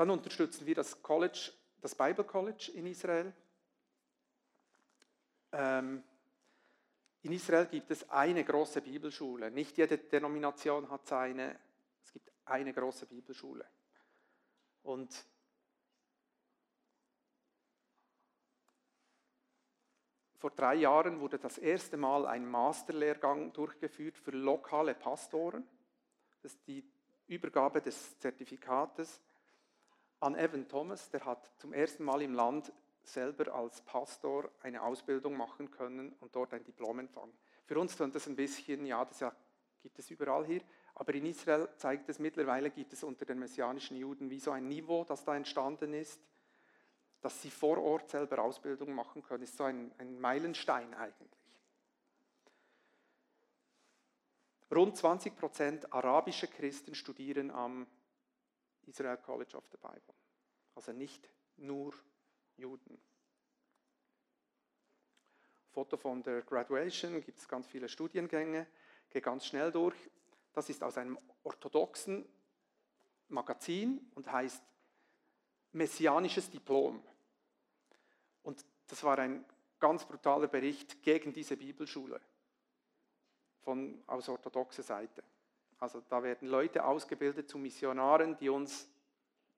[0.00, 3.34] Dann unterstützen wir das College, das Bible College in Israel.
[5.52, 6.02] Ähm,
[7.20, 9.50] in Israel gibt es eine große Bibelschule.
[9.50, 11.54] Nicht jede Denomination hat seine.
[12.02, 13.66] Es gibt eine große Bibelschule.
[14.84, 15.22] Und
[20.38, 25.68] vor drei Jahren wurde das erste Mal ein Masterlehrgang durchgeführt für lokale Pastoren.
[26.30, 26.90] Das ist die
[27.26, 29.20] Übergabe des Zertifikates
[30.20, 31.10] an Evan Thomas.
[31.10, 36.34] Der hat zum ersten Mal im Land selber als Pastor eine Ausbildung machen können und
[36.36, 37.32] dort ein Diplom empfangen.
[37.64, 39.24] Für uns klingt das ein bisschen, ja, das
[39.82, 40.60] gibt es überall hier,
[40.94, 44.68] Aber in Israel zeigt es mittlerweile, gibt es unter den messianischen Juden wie so ein
[44.68, 46.20] Niveau, das da entstanden ist,
[47.22, 49.44] dass sie vor Ort selber Ausbildung machen können.
[49.44, 51.40] Ist so ein, ein Meilenstein eigentlich.
[54.72, 57.86] Rund 20 Prozent arabische Christen studieren am
[58.90, 60.14] Israel College of the Bible.
[60.74, 61.94] Also nicht nur
[62.56, 63.00] Juden.
[65.70, 68.66] Foto von der Graduation, gibt es ganz viele Studiengänge,
[69.08, 69.96] gehe ganz schnell durch.
[70.52, 72.26] Das ist aus einem orthodoxen
[73.28, 74.62] Magazin und heißt
[75.72, 77.00] Messianisches Diplom.
[78.42, 79.44] Und das war ein
[79.78, 82.20] ganz brutaler Bericht gegen diese Bibelschule
[83.60, 85.22] von, aus orthodoxer Seite.
[85.80, 88.88] Also da werden Leute ausgebildet zu Missionaren, die uns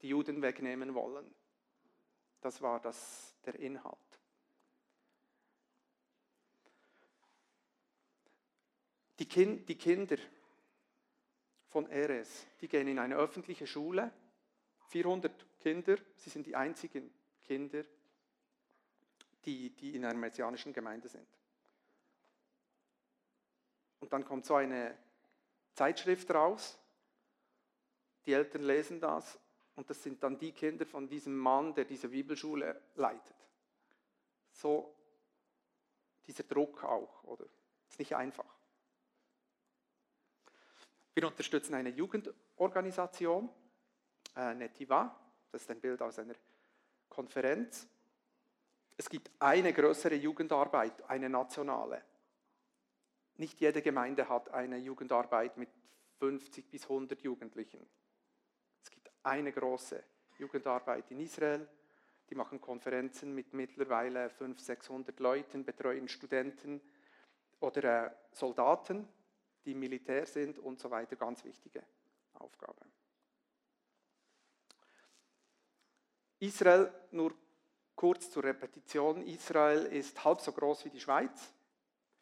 [0.00, 1.34] die Juden wegnehmen wollen.
[2.40, 3.98] Das war das, der Inhalt.
[9.18, 10.16] Die, kind, die Kinder
[11.68, 14.12] von Eres, die gehen in eine öffentliche Schule.
[14.88, 17.84] 400 Kinder, sie sind die einzigen Kinder,
[19.44, 21.26] die, die in einer messianischen Gemeinde sind.
[24.00, 24.96] Und dann kommt so eine
[25.74, 26.78] Zeitschrift raus,
[28.26, 29.38] die Eltern lesen das
[29.74, 33.36] und das sind dann die Kinder von diesem Mann, der diese Bibelschule leitet.
[34.52, 34.94] So
[36.26, 37.46] dieser Druck auch, oder?
[37.88, 38.44] Ist nicht einfach.
[41.14, 43.50] Wir unterstützen eine Jugendorganisation,
[44.36, 45.14] äh, Netiva,
[45.50, 46.34] das ist ein Bild aus einer
[47.08, 47.86] Konferenz.
[48.96, 52.02] Es gibt eine größere Jugendarbeit, eine nationale.
[53.36, 55.70] Nicht jede Gemeinde hat eine Jugendarbeit mit
[56.18, 57.86] 50 bis 100 Jugendlichen.
[58.82, 60.02] Es gibt eine große
[60.38, 61.68] Jugendarbeit in Israel.
[62.30, 66.80] Die machen Konferenzen mit mittlerweile 500, 600 Leuten, betreuen Studenten
[67.60, 69.08] oder äh, Soldaten
[69.64, 71.82] die Militär sind und so weiter, ganz wichtige
[72.34, 72.80] Aufgabe.
[76.40, 77.34] Israel, nur
[77.94, 81.52] kurz zur Repetition, Israel ist halb so groß wie die Schweiz,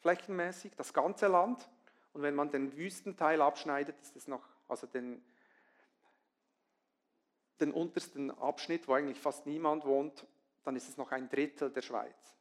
[0.01, 1.69] flächenmäßig, das ganze Land.
[2.13, 5.23] Und wenn man den Wüstenteil abschneidet, ist es noch, also den,
[7.59, 10.25] den untersten Abschnitt, wo eigentlich fast niemand wohnt,
[10.63, 12.35] dann ist es noch ein Drittel der Schweiz.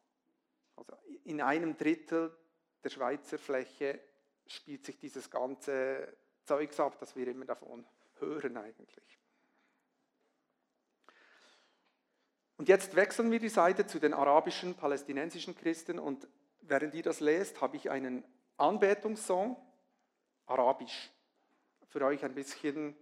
[0.76, 0.92] Also
[1.24, 2.36] in einem Drittel
[2.82, 4.00] der Schweizer Fläche
[4.46, 7.86] spielt sich dieses ganze Zeugs ab, das wir immer davon
[8.18, 9.18] hören eigentlich.
[12.56, 16.28] Und jetzt wechseln wir die Seite zu den arabischen, palästinensischen Christen und
[16.69, 18.23] während ihr das lest, habe ich einen
[18.57, 19.57] Anbetungssong,
[20.45, 21.11] arabisch,
[21.87, 22.95] für euch ein bisschen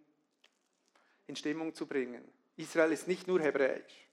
[1.27, 2.23] in Stimmung zu bringen.
[2.55, 4.09] Israel ist nicht nur hebräisch.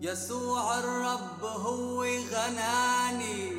[0.00, 3.52] يسوع الرب هو غناني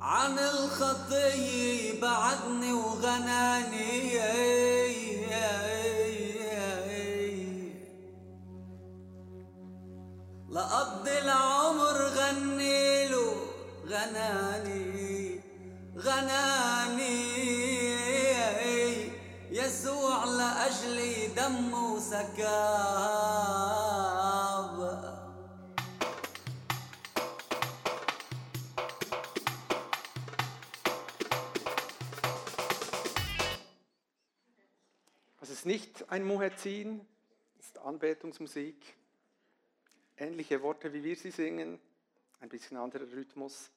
[0.00, 4.19] عن الخطية بعدني وغناني.
[10.49, 13.35] لقضي العمر غنيله
[13.87, 15.41] غناني
[15.97, 17.19] غناني.
[19.51, 23.18] يسوع لأجلي دمه سكاب
[36.09, 37.05] ein Muezzin,
[37.59, 38.95] ist Anbetungsmusik.
[40.17, 41.79] Ähnliche Worte, wie wir sie singen,
[42.39, 43.69] ein bisschen anderer Rhythmus.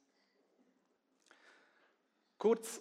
[2.39, 2.81] Kurz,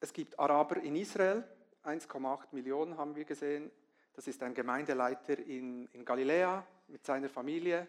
[0.00, 1.44] es gibt Araber in Israel,
[1.84, 3.70] 1,8 Millionen haben wir gesehen.
[4.14, 7.86] Das ist ein Gemeindeleiter in, in Galiläa mit seiner Familie.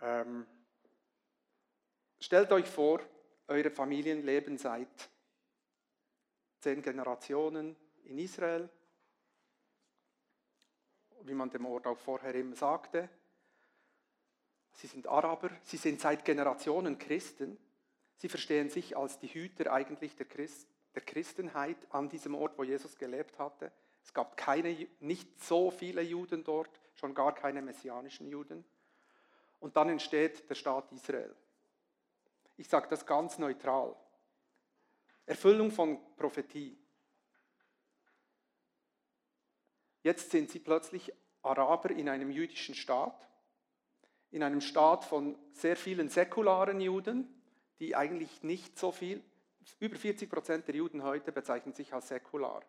[0.00, 0.46] Ähm,
[2.20, 3.00] stellt euch vor,
[3.48, 5.10] eure Familien leben seit
[6.60, 8.70] zehn Generationen in Israel,
[11.24, 13.08] wie man dem Ort auch vorher immer sagte.
[14.72, 17.56] Sie sind Araber, sie sind seit Generationen Christen.
[18.16, 22.64] Sie verstehen sich als die Hüter eigentlich der, Christ, der Christenheit an diesem Ort, wo
[22.64, 23.72] Jesus gelebt hatte.
[24.02, 28.64] Es gab keine, nicht so viele Juden dort, schon gar keine messianischen Juden.
[29.60, 31.34] Und dann entsteht der Staat Israel.
[32.56, 33.96] Ich sage das ganz neutral.
[35.26, 36.76] Erfüllung von Prophetie.
[40.04, 43.26] Jetzt sind sie plötzlich Araber in einem jüdischen Staat,
[44.30, 47.42] in einem Staat von sehr vielen säkularen Juden,
[47.78, 49.24] die eigentlich nicht so viel,
[49.80, 52.62] über 40 Prozent der Juden heute bezeichnen sich als säkular.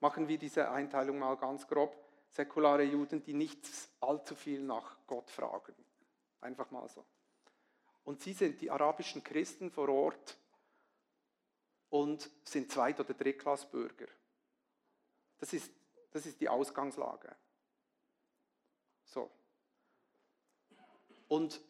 [0.00, 1.96] machen wir diese Einteilung mal ganz grob.
[2.28, 3.66] Säkulare Juden, die nicht
[4.00, 5.74] allzu viel nach Gott fragen.
[6.42, 7.04] Einfach mal so.
[8.04, 10.36] Und sie sind die arabischen Christen vor Ort
[11.88, 14.08] und sind Zweit- oder Drittklassbürger.
[15.38, 15.70] Das ist,
[16.12, 17.34] das ist die Ausgangslage.
[19.04, 19.30] So.
[21.28, 21.60] Und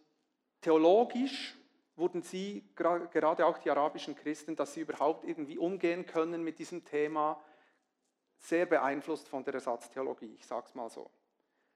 [0.60, 1.56] theologisch
[1.96, 6.84] wurden sie, gerade auch die arabischen Christen, dass sie überhaupt irgendwie umgehen können mit diesem
[6.84, 7.42] Thema,
[8.38, 11.10] sehr beeinflusst von der Ersatztheologie, ich sage es mal so.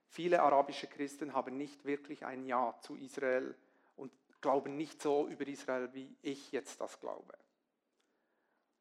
[0.08, 3.54] Viele arabische Christen haben nicht wirklich ein Ja zu Israel
[3.96, 7.36] und glauben nicht so über Israel, wie ich jetzt das glaube.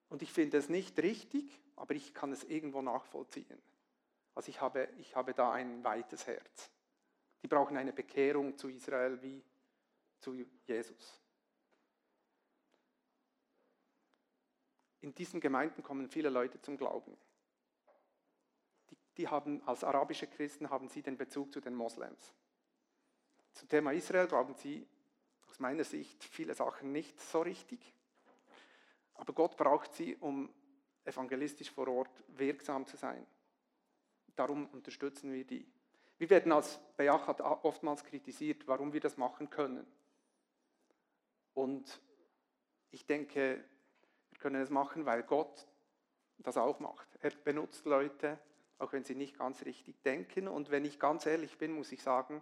[0.10, 3.62] Und ich finde es nicht richtig, aber ich kann es irgendwo nachvollziehen.
[4.36, 6.70] Also ich habe, ich habe da ein weites Herz.
[7.42, 9.44] Die brauchen eine Bekehrung zu Israel wie
[10.20, 11.22] zu Jesus.
[15.02, 17.16] In diesen Gemeinden kommen viele Leute zum Glauben.
[18.90, 22.34] Die, die haben, als arabische Christen haben sie den Bezug zu den Moslems.
[23.54, 24.86] Zum Thema Israel glauben sie
[25.48, 27.94] aus meiner Sicht viele Sachen nicht so richtig.
[29.14, 30.50] Aber Gott braucht sie, um
[31.06, 33.26] evangelistisch vor Ort wirksam zu sein.
[34.36, 35.66] Darum unterstützen wir die.
[36.18, 39.86] Wir werden als Beachat oftmals kritisiert, warum wir das machen können.
[41.54, 42.02] Und
[42.92, 43.64] ich denke,
[44.30, 45.68] wir können es machen, weil Gott
[46.38, 47.08] das auch macht.
[47.22, 48.40] Er benutzt Leute,
[48.78, 50.48] auch wenn sie nicht ganz richtig denken.
[50.48, 52.42] Und wenn ich ganz ehrlich bin, muss ich sagen,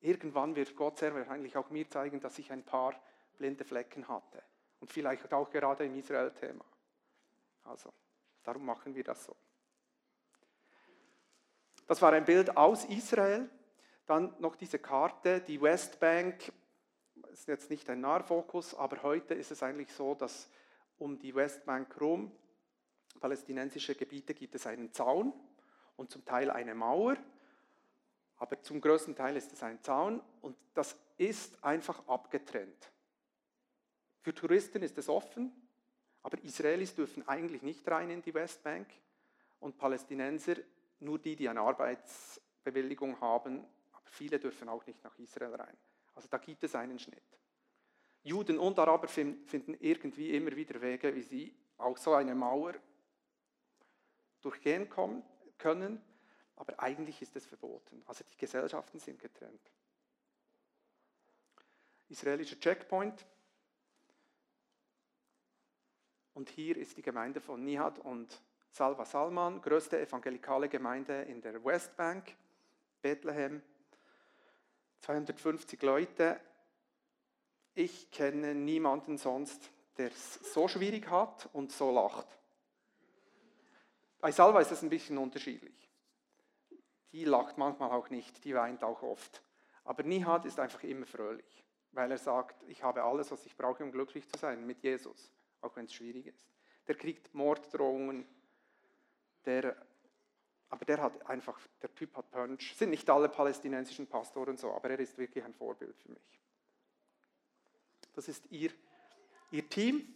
[0.00, 3.00] irgendwann wird Gott sehr wahrscheinlich auch mir zeigen, dass ich ein paar
[3.38, 4.42] blinde Flecken hatte.
[4.80, 6.64] Und vielleicht auch gerade im Israel-Thema.
[7.64, 7.92] Also,
[8.42, 9.36] darum machen wir das so.
[11.90, 13.50] Das war ein Bild aus Israel.
[14.06, 16.52] Dann noch diese Karte, die Westbank,
[17.32, 20.48] ist jetzt nicht ein Nahfokus, aber heute ist es eigentlich so, dass
[20.98, 22.30] um die Westbank herum,
[23.18, 25.32] palästinensische Gebiete, gibt es einen Zaun
[25.96, 27.16] und zum Teil eine Mauer.
[28.36, 32.92] Aber zum größten Teil ist es ein Zaun und das ist einfach abgetrennt.
[34.20, 35.50] Für Touristen ist es offen,
[36.22, 38.86] aber Israelis dürfen eigentlich nicht rein in die Westbank
[39.58, 40.54] und Palästinenser
[41.00, 45.76] nur die, die eine Arbeitsbewilligung haben, aber viele dürfen auch nicht nach Israel rein.
[46.14, 47.22] Also da gibt es einen Schnitt.
[48.22, 52.74] Juden und Araber finden irgendwie immer wieder Wege, wie sie auch so eine Mauer
[54.42, 54.88] durchgehen
[55.58, 56.02] können,
[56.56, 58.02] aber eigentlich ist es verboten.
[58.06, 59.72] Also die Gesellschaften sind getrennt.
[62.08, 63.26] Israelischer Checkpoint,
[66.40, 68.40] und hier ist die Gemeinde von Nihad und
[68.70, 72.36] Salva Salman, größte evangelikale Gemeinde in der Westbank,
[73.02, 73.62] Bethlehem.
[75.00, 76.40] 250 Leute.
[77.74, 82.26] Ich kenne niemanden sonst, der es so schwierig hat und so lacht.
[84.20, 85.88] Bei Salva ist es ein bisschen unterschiedlich.
[87.12, 89.42] Die lacht manchmal auch nicht, die weint auch oft.
[89.84, 93.82] Aber Nihad ist einfach immer fröhlich, weil er sagt, ich habe alles, was ich brauche,
[93.82, 96.48] um glücklich zu sein mit Jesus auch wenn es schwierig ist.
[96.86, 98.26] Der kriegt Morddrohungen,
[99.44, 99.76] der,
[100.68, 102.74] aber der hat einfach, der Typ hat Punch.
[102.76, 106.40] Sind nicht alle palästinensischen Pastoren so, aber er ist wirklich ein Vorbild für mich.
[108.14, 108.70] Das ist ihr,
[109.50, 110.14] ihr Team.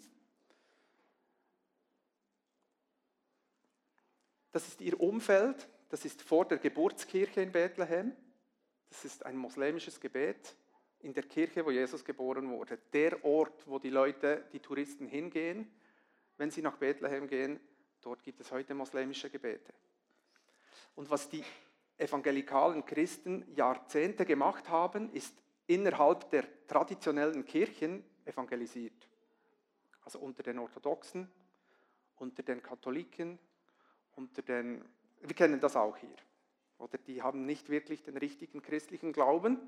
[4.53, 5.69] Das ist ihr Umfeld.
[5.89, 8.13] Das ist vor der Geburtskirche in Bethlehem.
[8.89, 10.57] Das ist ein moslemisches Gebet
[11.01, 12.79] in der Kirche, wo Jesus geboren wurde.
[12.93, 15.71] Der Ort, wo die Leute, die Touristen hingehen,
[16.37, 17.61] wenn sie nach Bethlehem gehen,
[18.05, 19.73] dort gibt es heute moslemische Gebete.
[20.95, 21.43] Und was die
[21.97, 25.35] evangelikalen Christen Jahrzehnte gemacht haben, ist
[25.67, 29.09] innerhalb der traditionellen Kirchen evangelisiert.
[30.05, 31.31] Also unter den Orthodoxen,
[32.17, 33.39] unter den Katholiken,
[34.17, 34.85] unter den,
[35.23, 36.17] wir kennen das auch hier.
[36.79, 39.59] Oder die haben nicht wirklich den richtigen christlichen Glauben,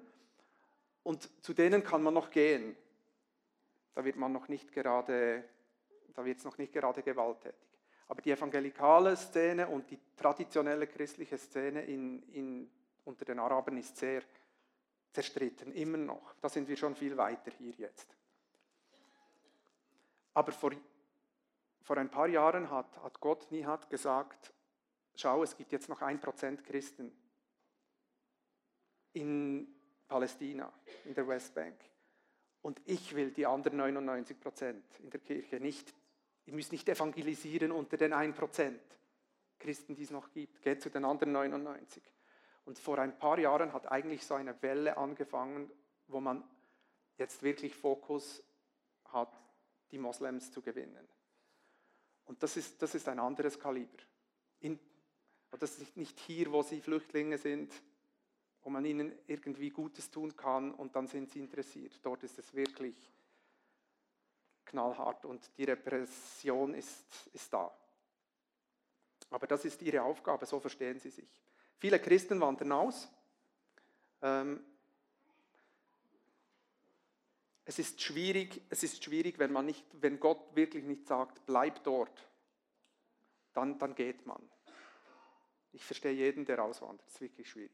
[1.07, 2.77] und zu denen kann man noch gehen.
[3.95, 5.45] Da wird man noch nicht gerade,
[6.15, 7.66] da wird es noch nicht gerade gewalttätig.
[8.09, 12.71] Aber die evangelikale Szene und die traditionelle christliche Szene in, in,
[13.05, 14.23] unter den Arabern ist sehr
[15.13, 16.35] zerstritten, immer noch.
[16.41, 18.15] Da sind wir schon viel weiter hier jetzt.
[20.35, 20.73] Aber vor,
[21.83, 24.53] vor ein paar Jahren hat, hat Gott Nihat gesagt,
[25.15, 27.11] schau, es gibt jetzt noch ein Prozent Christen
[29.15, 29.67] in,
[30.07, 30.73] Palästina,
[31.07, 31.77] in der Westbank.
[32.61, 35.95] Und ich will die anderen 99 Prozent in der Kirche nicht,
[36.47, 38.81] ihr müsst nicht evangelisieren unter den 1 Prozent
[39.59, 40.63] Christen, die es noch gibt.
[40.63, 42.03] Geht zu den anderen 99.
[42.65, 45.71] Und vor ein paar Jahren hat eigentlich so eine Welle angefangen,
[46.09, 46.43] wo man
[47.19, 48.43] jetzt wirklich Fokus
[49.07, 49.41] hat,
[49.91, 51.09] die Moslems zu gewinnen.
[52.25, 53.99] Und das ist, das ist ein anderes Kaliber.
[54.61, 54.79] in,
[55.59, 57.73] das ist nicht hier, wo sie Flüchtlinge sind,
[58.63, 62.01] wo man ihnen irgendwie Gutes tun kann und dann sind sie interessiert.
[62.03, 62.97] Dort ist es wirklich
[64.67, 67.75] knallhart und die Repression ist, ist da.
[69.31, 71.43] Aber das ist ihre Aufgabe, so verstehen sie sich.
[71.79, 73.09] Viele Christen wandern aus.
[74.23, 74.65] Ähm,
[77.65, 81.83] es ist schwierig, es ist schwierig, wenn man nicht, wenn Gott wirklich nicht sagt, bleib
[81.83, 82.29] dort,
[83.53, 84.41] dann, dann geht man.
[85.73, 87.07] Ich verstehe jeden, der auswandert.
[87.07, 87.73] Das ist wirklich schwierig.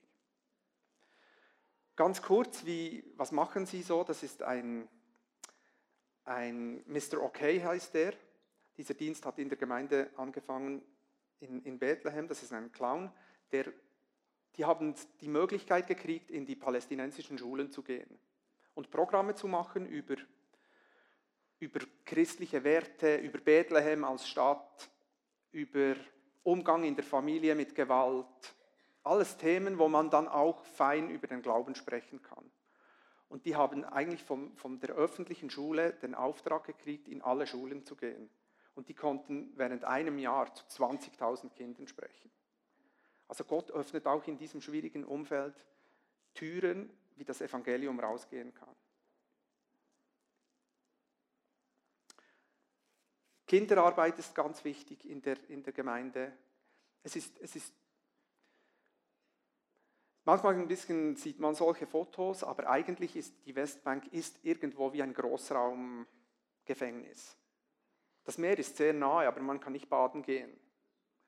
[1.94, 4.02] Ganz kurz, wie, was machen Sie so?
[4.02, 4.88] Das ist ein,
[6.24, 7.20] ein Mr.
[7.20, 8.14] Okay heißt der.
[8.76, 10.82] Dieser Dienst hat in der Gemeinde angefangen
[11.40, 12.28] in, in Bethlehem.
[12.28, 13.10] Das ist ein Clown.
[13.50, 13.66] Der,
[14.56, 18.18] die haben die Möglichkeit gekriegt, in die palästinensischen Schulen zu gehen
[18.74, 20.16] und Programme zu machen über,
[21.58, 24.90] über christliche Werte, über Bethlehem als Stadt,
[25.50, 25.96] über
[26.42, 28.26] Umgang in der Familie mit Gewalt.
[29.04, 32.50] Alles Themen, wo man dann auch fein über den Glauben sprechen kann.
[33.32, 37.82] Und die haben eigentlich von, von der öffentlichen Schule den Auftrag gekriegt, in alle Schulen
[37.82, 38.28] zu gehen.
[38.74, 42.30] Und die konnten während einem Jahr zu 20.000 Kindern sprechen.
[43.28, 45.54] Also Gott öffnet auch in diesem schwierigen Umfeld
[46.34, 48.76] Türen, wie das Evangelium rausgehen kann.
[53.46, 56.36] Kinderarbeit ist ganz wichtig in der, in der Gemeinde.
[57.02, 57.72] Es ist, es ist
[60.24, 65.02] Manchmal ein bisschen sieht man solche Fotos, aber eigentlich ist die Westbank ist irgendwo wie
[65.02, 67.36] ein Großraumgefängnis.
[68.24, 70.56] Das Meer ist sehr nahe, aber man kann nicht baden gehen.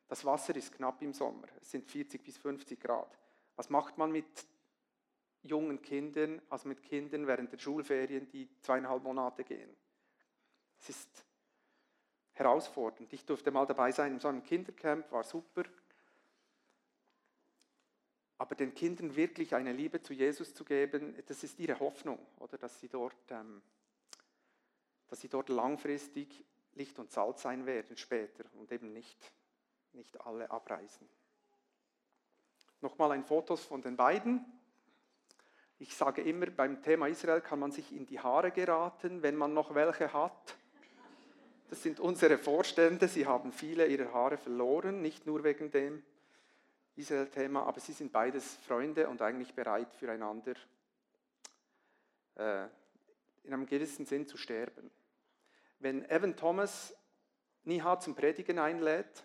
[0.07, 1.49] Das Wasser ist knapp im Sommer.
[1.61, 3.19] Es sind 40 bis 50 Grad.
[3.57, 4.47] Was macht man mit
[5.45, 9.71] jungen Kindern, also mit Kindern während der Schulferien, die zweieinhalb Monate gehen.
[10.79, 11.27] Es ist
[12.33, 13.13] herausfordernd.
[13.13, 15.65] Ich durfte mal dabei sein in so einem Kindercamp, war super.
[18.39, 22.59] Aber den Kindern wirklich eine Liebe zu Jesus zu geben, das ist ihre Hoffnung, oder
[22.59, 23.63] dass sie dort, ähm,
[25.09, 29.33] dass sie dort langfristig Licht und Salz sein werden später und eben nicht,
[29.93, 31.09] nicht alle abreisen.
[32.81, 34.45] Nochmal ein Foto von den beiden.
[35.79, 39.55] Ich sage immer, beim Thema Israel kann man sich in die Haare geraten, wenn man
[39.55, 40.57] noch welche hat.
[41.71, 46.03] Das sind unsere Vorstände, sie haben viele ihrer Haare verloren, nicht nur wegen dem
[46.97, 50.55] Israel-Thema, aber sie sind beides Freunde und eigentlich bereit füreinander
[52.37, 52.65] äh,
[53.43, 54.91] in einem gewissen Sinn zu sterben.
[55.79, 56.95] Wenn Evan Thomas
[57.65, 59.25] Niha zum Predigen einlädt,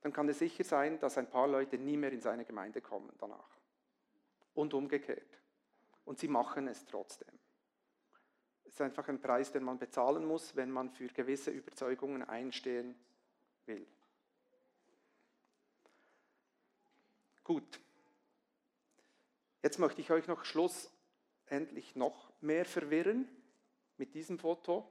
[0.00, 3.12] dann kann es sicher sein, dass ein paar Leute nie mehr in seine Gemeinde kommen
[3.18, 3.58] danach
[4.54, 5.38] und umgekehrt.
[6.04, 7.38] Und sie machen es trotzdem.
[8.64, 12.96] Es ist einfach ein Preis, den man bezahlen muss, wenn man für gewisse Überzeugungen einstehen
[13.66, 13.86] will.
[17.44, 17.80] Gut.
[19.62, 23.28] Jetzt möchte ich euch noch schlussendlich noch mehr verwirren
[23.96, 24.88] mit diesem Foto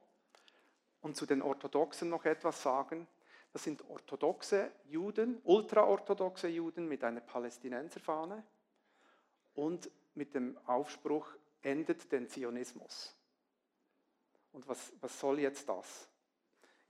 [1.02, 3.08] und zu den Orthodoxen noch etwas sagen.
[3.54, 8.44] Das sind orthodoxe Juden, ultraorthodoxe Juden mit einer Palästinenserfahne
[9.54, 11.28] und mit dem Aufspruch
[11.62, 13.16] endet den Zionismus.
[14.54, 16.11] Und was, was soll jetzt das?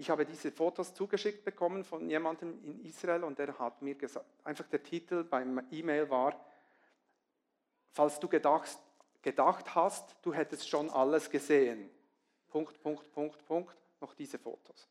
[0.01, 4.25] Ich habe diese Fotos zugeschickt bekommen von jemandem in Israel und der hat mir gesagt,
[4.43, 6.43] einfach der Titel beim E-Mail war,
[7.91, 8.79] falls du gedacht,
[9.21, 11.87] gedacht hast, du hättest schon alles gesehen.
[12.47, 14.89] Punkt, Punkt, Punkt, Punkt, noch diese Fotos.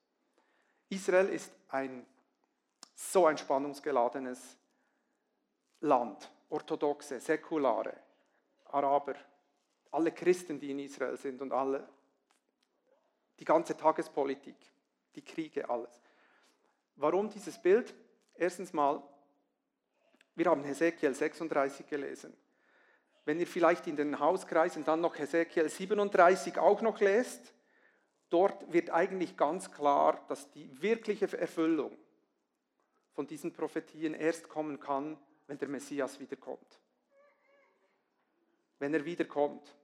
[0.89, 2.07] Israel ist ein
[2.95, 4.57] so ein spannungsgeladenes
[5.81, 7.97] Land orthodoxe, säkulare,
[8.67, 9.17] Araber,
[9.91, 11.89] alle Christen, die in Israel sind und alle,
[13.41, 14.55] die ganze Tagespolitik,
[15.15, 16.01] die Kriege, alles.
[16.97, 17.95] Warum dieses Bild?
[18.35, 19.03] Erstens mal,
[20.35, 22.37] wir haben Hesekiel 36 gelesen.
[23.25, 27.55] Wenn ihr vielleicht in den Hauskreisen dann noch Hesekiel 37 auch noch lest,
[28.31, 31.97] dort wird eigentlich ganz klar, dass die wirkliche Erfüllung
[33.13, 36.81] von diesen Prophetien erst kommen kann, wenn der Messias wiederkommt.
[38.79, 39.75] Wenn er wiederkommt,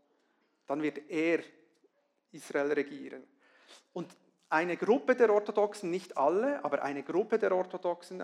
[0.66, 1.40] dann wird er
[2.32, 3.24] Israel regieren.
[3.92, 4.16] Und
[4.48, 8.22] eine Gruppe der Orthodoxen, nicht alle, aber eine Gruppe der Orthodoxen,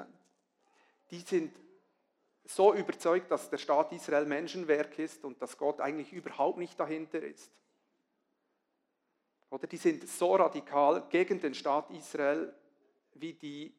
[1.11, 1.55] die sind
[2.45, 7.23] so überzeugt, dass der Staat Israel Menschenwerk ist und dass Gott eigentlich überhaupt nicht dahinter
[7.23, 7.51] ist.
[9.51, 12.55] Oder die sind so radikal gegen den Staat Israel
[13.15, 13.75] wie die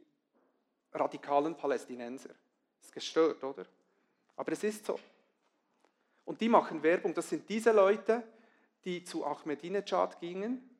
[0.94, 2.30] radikalen Palästinenser.
[2.30, 3.66] Das ist gestört, oder?
[4.36, 5.00] Aber es ist so.
[6.26, 7.14] Und die machen Werbung.
[7.14, 8.24] Das sind diese Leute,
[8.86, 10.73] die zu Ahmadinejad gingen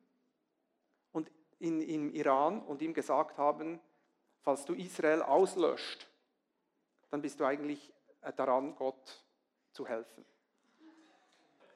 [1.58, 3.80] in, im Iran und ihm gesagt haben,
[4.40, 6.08] falls du Israel auslöscht,
[7.10, 7.92] dann bist du eigentlich
[8.22, 9.24] äh, daran, Gott
[9.72, 10.24] zu helfen.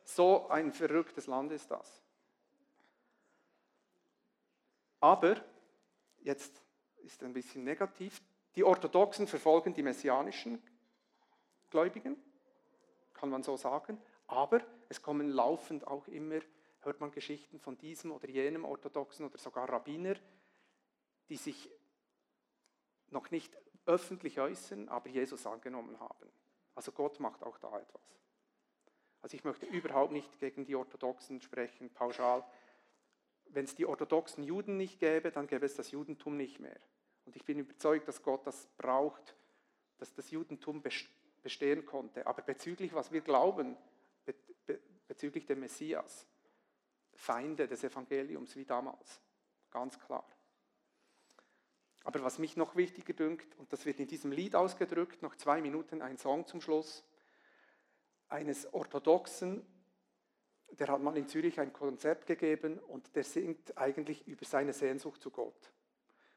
[0.04, 2.02] So ein verrücktes Land ist das.
[5.00, 5.36] Aber,
[6.20, 6.62] jetzt
[6.98, 8.20] ist ein bisschen negativ,
[8.56, 10.62] die Orthodoxen verfolgen die messianischen
[11.70, 12.16] Gläubigen,
[13.14, 16.40] kann man so sagen, aber es kommen laufend auch immer,
[16.88, 20.16] hört man Geschichten von diesem oder jenem Orthodoxen oder sogar Rabbiner,
[21.28, 21.70] die sich
[23.10, 26.32] noch nicht öffentlich äußern, aber Jesus angenommen haben.
[26.74, 28.00] Also Gott macht auch da etwas.
[29.20, 32.42] Also ich möchte überhaupt nicht gegen die Orthodoxen sprechen, pauschal.
[33.50, 36.78] Wenn es die orthodoxen Juden nicht gäbe, dann gäbe es das Judentum nicht mehr.
[37.26, 39.36] Und ich bin überzeugt, dass Gott das braucht,
[39.98, 40.82] dass das Judentum
[41.42, 42.26] bestehen konnte.
[42.26, 43.76] Aber bezüglich, was wir glauben,
[45.06, 46.26] bezüglich dem Messias,
[47.18, 49.20] Feinde des Evangeliums wie damals,
[49.72, 50.24] ganz klar.
[52.04, 55.60] Aber was mich noch wichtiger dünkt, und das wird in diesem Lied ausgedrückt, noch zwei
[55.60, 57.04] Minuten ein Song zum Schluss,
[58.28, 59.66] eines Orthodoxen,
[60.70, 65.20] der hat mal in Zürich ein Konzert gegeben und der singt eigentlich über seine Sehnsucht
[65.20, 65.72] zu Gott.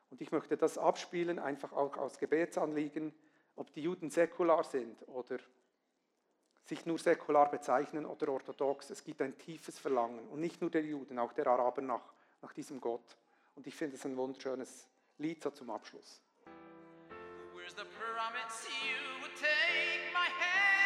[0.10, 3.14] Und ich möchte das abspielen, einfach auch aus Gebetsanliegen,
[3.56, 5.38] ob die Juden säkular sind oder
[6.66, 8.90] sich nur säkular bezeichnen oder orthodox.
[8.90, 12.54] Es gibt ein tiefes Verlangen und nicht nur der Juden, auch der Araber nach, nach
[12.54, 13.18] diesem Gott.
[13.56, 14.88] Und ich finde es ein wunderschönes
[15.18, 16.22] Lied so zum Abschluss.
[17.54, 20.81] Where's the promise you would take my hand